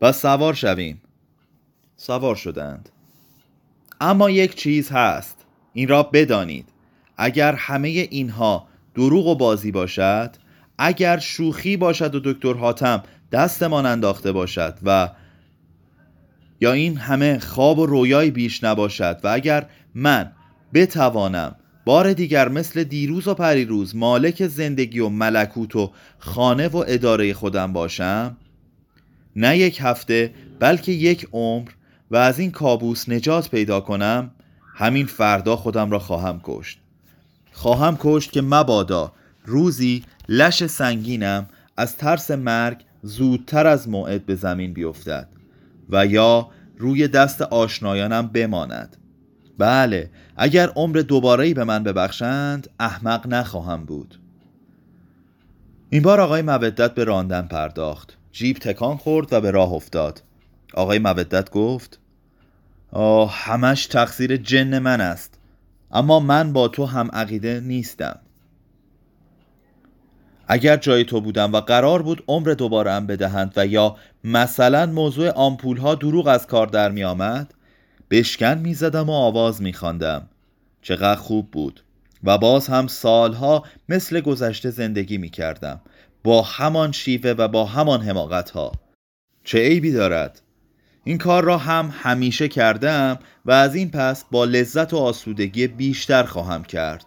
بس 0.00 0.22
سوار 0.22 0.54
شویم. 0.54 1.02
سوار 1.96 2.36
شدند. 2.36 2.88
اما 4.00 4.30
یک 4.30 4.54
چیز 4.54 4.90
هست. 4.90 5.37
این 5.72 5.88
را 5.88 6.02
بدانید. 6.02 6.68
اگر 7.16 7.52
همه 7.52 7.88
اینها 7.88 8.68
دروغ 8.94 9.26
و 9.26 9.34
بازی 9.34 9.72
باشد 9.72 10.30
اگر 10.78 11.18
شوخی 11.18 11.76
باشد 11.76 12.14
و 12.14 12.20
دکتر 12.24 12.54
حاتم 12.54 13.02
دستمان 13.32 13.86
انداخته 13.86 14.32
باشد 14.32 14.78
و 14.82 15.10
یا 16.60 16.72
این 16.72 16.96
همه 16.96 17.38
خواب 17.38 17.78
و 17.78 17.86
رویای 17.86 18.30
بیش 18.30 18.64
نباشد 18.64 19.20
و 19.24 19.28
اگر 19.28 19.66
من 19.94 20.32
بتوانم 20.74 21.56
بار 21.84 22.12
دیگر 22.12 22.48
مثل 22.48 22.84
دیروز 22.84 23.28
و 23.28 23.34
پریروز 23.34 23.96
مالک 23.96 24.46
زندگی 24.46 25.00
و 25.00 25.08
ملکوت 25.08 25.76
و 25.76 25.92
خانه 26.18 26.68
و 26.68 26.84
اداره 26.88 27.34
خودم 27.34 27.72
باشم 27.72 28.36
نه 29.36 29.58
یک 29.58 29.78
هفته 29.80 30.34
بلکه 30.60 30.92
یک 30.92 31.28
عمر 31.32 31.68
و 32.10 32.16
از 32.16 32.38
این 32.38 32.50
کابوس 32.50 33.08
نجات 33.08 33.50
پیدا 33.50 33.80
کنم 33.80 34.30
همین 34.78 35.06
فردا 35.06 35.56
خودم 35.56 35.90
را 35.90 35.98
خواهم 35.98 36.40
کشت. 36.42 36.78
خواهم 37.52 37.96
کشت 38.00 38.32
که 38.32 38.42
مبادا 38.42 39.12
روزی 39.44 40.04
لش 40.28 40.66
سنگینم 40.66 41.46
از 41.76 41.96
ترس 41.96 42.30
مرگ 42.30 42.84
زودتر 43.02 43.66
از 43.66 43.88
موعد 43.88 44.26
به 44.26 44.34
زمین 44.34 44.72
بیفتد 44.72 45.28
و 45.90 46.06
یا 46.06 46.48
روی 46.76 47.08
دست 47.08 47.42
آشنایانم 47.42 48.26
بماند. 48.26 48.96
بله 49.58 50.10
اگر 50.36 50.68
عمر 50.68 50.96
دوباره 50.96 51.54
به 51.54 51.64
من 51.64 51.82
ببخشند 51.82 52.70
احمق 52.80 53.26
نخواهم 53.26 53.84
بود. 53.84 54.20
این 55.90 56.02
بار 56.02 56.20
آقای 56.20 56.42
مودت 56.42 56.94
به 56.94 57.04
راندن 57.04 57.42
پرداخت. 57.42 58.16
جیب 58.32 58.56
تکان 58.56 58.96
خورد 58.96 59.32
و 59.32 59.40
به 59.40 59.50
راه 59.50 59.72
افتاد. 59.72 60.22
آقای 60.74 60.98
مودت 60.98 61.50
گفت 61.50 61.98
آه 62.92 63.32
همش 63.32 63.86
تقصیر 63.86 64.36
جن 64.36 64.78
من 64.78 65.00
است. 65.00 65.38
اما 65.90 66.20
من 66.20 66.52
با 66.52 66.68
تو 66.68 66.86
هم 66.86 67.10
عقیده 67.12 67.60
نیستم. 67.60 68.18
اگر 70.48 70.76
جای 70.76 71.04
تو 71.04 71.20
بودم 71.20 71.52
و 71.52 71.60
قرار 71.60 72.02
بود 72.02 72.24
عمر 72.28 72.54
دوباره 72.54 72.92
هم 72.92 73.06
بدهند 73.06 73.52
و 73.56 73.66
یا 73.66 73.96
مثلا 74.24 74.86
موضوع 74.86 75.30
آمپول 75.30 75.76
ها 75.76 75.94
دروغ 75.94 76.26
از 76.26 76.46
کار 76.46 76.66
در 76.66 76.90
می 76.90 77.04
آمد 77.04 77.54
بشکن 78.10 78.58
می 78.58 78.74
زدم 78.74 79.10
و 79.10 79.12
آواز 79.12 79.62
می 79.62 79.72
خواندم. 79.72 80.28
چقدر 80.82 81.20
خوب 81.20 81.50
بود. 81.50 81.80
و 82.24 82.38
باز 82.38 82.66
هم 82.66 82.86
سالها 82.86 83.64
مثل 83.88 84.20
گذشته 84.20 84.70
زندگی 84.70 85.18
می 85.18 85.30
کردم 85.30 85.80
با 86.24 86.42
همان 86.42 86.92
شیوه 86.92 87.30
و 87.30 87.48
با 87.48 87.64
همان 87.64 88.02
حماقت 88.02 88.50
ها 88.50 88.72
چه 89.44 89.58
عیبی 89.58 89.92
دارد؟ 89.92 90.42
این 91.08 91.18
کار 91.18 91.44
را 91.44 91.58
هم 91.58 91.94
همیشه 92.02 92.48
کردم 92.48 93.18
و 93.44 93.50
از 93.50 93.74
این 93.74 93.90
پس 93.90 94.24
با 94.30 94.44
لذت 94.44 94.92
و 94.92 94.96
آسودگی 94.96 95.66
بیشتر 95.66 96.22
خواهم 96.22 96.64
کرد. 96.64 97.04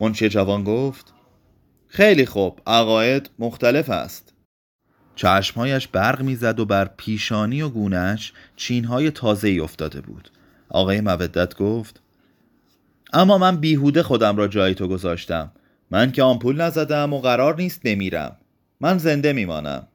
منشه 0.00 0.28
جوان 0.28 0.64
گفت 0.64 1.14
خیلی 1.88 2.26
خوب 2.26 2.60
عقاید 2.66 3.30
مختلف 3.38 3.90
است. 3.90 4.34
چشمهایش 5.14 5.88
برق 5.88 6.22
می‌زد 6.22 6.60
و 6.60 6.64
بر 6.64 6.90
پیشانی 6.96 7.62
و 7.62 7.68
گونهش 7.68 8.32
چینهای 8.56 9.10
تازه 9.10 9.48
ای 9.48 9.60
افتاده 9.60 10.00
بود. 10.00 10.30
آقای 10.68 11.00
مودت 11.00 11.56
گفت 11.56 12.00
اما 13.12 13.38
من 13.38 13.56
بیهوده 13.56 14.02
خودم 14.02 14.36
را 14.36 14.48
جای 14.48 14.74
تو 14.74 14.88
گذاشتم. 14.88 15.52
من 15.90 16.12
که 16.12 16.22
آمپول 16.22 16.60
نزدم 16.60 17.12
و 17.12 17.20
قرار 17.20 17.56
نیست 17.56 17.82
بمیرم 17.82 18.36
من 18.80 18.98
زنده 18.98 19.32
میمانم. 19.32 19.88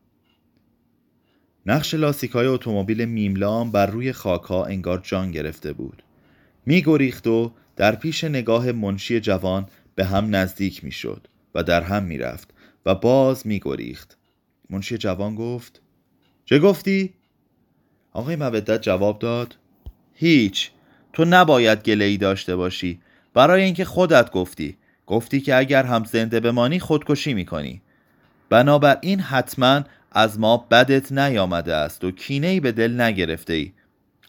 نقش 1.68 1.94
لاستیکهای 1.94 2.48
اتومبیل 2.48 3.06
میملام 3.06 3.72
بر 3.72 3.86
روی 3.86 4.12
خاکها 4.12 4.66
انگار 4.66 5.02
جان 5.04 5.32
گرفته 5.32 5.74
بود. 5.74 6.04
میگریخت 6.66 7.28
و 7.28 7.52
در 7.76 7.96
پیش 7.96 8.24
نگاه 8.24 8.72
منشی 8.72 9.20
جوان 9.20 9.66
به 9.96 10.06
هم 10.06 10.36
نزدیک 10.36 10.84
می‌شد 10.84 11.28
و 11.56 11.64
در 11.64 11.82
هم 11.82 12.04
می‌رفت 12.04 12.54
و 12.86 12.96
باز 12.96 13.48
میگریخت. 13.48 14.18
منشی 14.70 14.98
جوان 14.98 15.36
گفت 15.36 15.82
چه 16.46 16.60
گفتی؟ 16.60 17.14
آقای 18.14 18.36
مودت 18.36 18.82
جواب 18.82 19.20
داد 19.20 19.56
هیچ 20.14 20.72
تو 21.14 21.26
نباید 21.26 21.84
گله 21.84 22.06
ای 22.06 22.18
داشته 22.18 22.56
باشی. 22.56 23.00
برای 23.34 23.64
اینکه 23.64 23.86
خودت 23.86 24.32
گفتی. 24.32 24.78
گفتی 25.08 25.42
که 25.42 25.56
اگر 25.56 25.84
هم 25.84 26.04
زنده 26.04 26.40
بمانی 26.40 26.80
خودکشی 26.80 27.34
می‌کنی. 27.34 27.82
بنابراین 28.50 29.20
حتما 29.20 29.84
از 30.12 30.40
ما 30.40 30.58
بدت 30.58 31.12
نیامده 31.12 31.76
است 31.76 32.04
و 32.04 32.12
کینه 32.12 32.48
ای 32.48 32.60
به 32.60 32.72
دل 32.72 33.02
نگرفته 33.02 33.54
ای. 33.54 33.74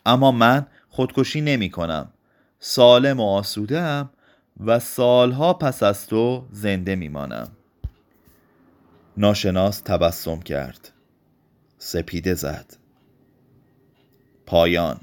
اما 0.06 0.32
من 0.32 0.66
خودکشی 0.88 1.40
نمی 1.40 1.70
کنم. 1.70 2.12
سالم 2.60 3.20
و 3.20 3.26
آسوده 3.26 4.04
و 4.64 4.78
سالها 4.78 5.54
پس 5.54 5.82
از 5.82 6.06
تو 6.06 6.46
زنده 6.50 6.96
میمانم 6.96 7.48
ناشناس 9.16 9.80
تبسم 9.80 10.40
کرد. 10.40 10.92
سپیده 11.78 12.34
زد. 12.34 12.76
پایان. 14.46 15.00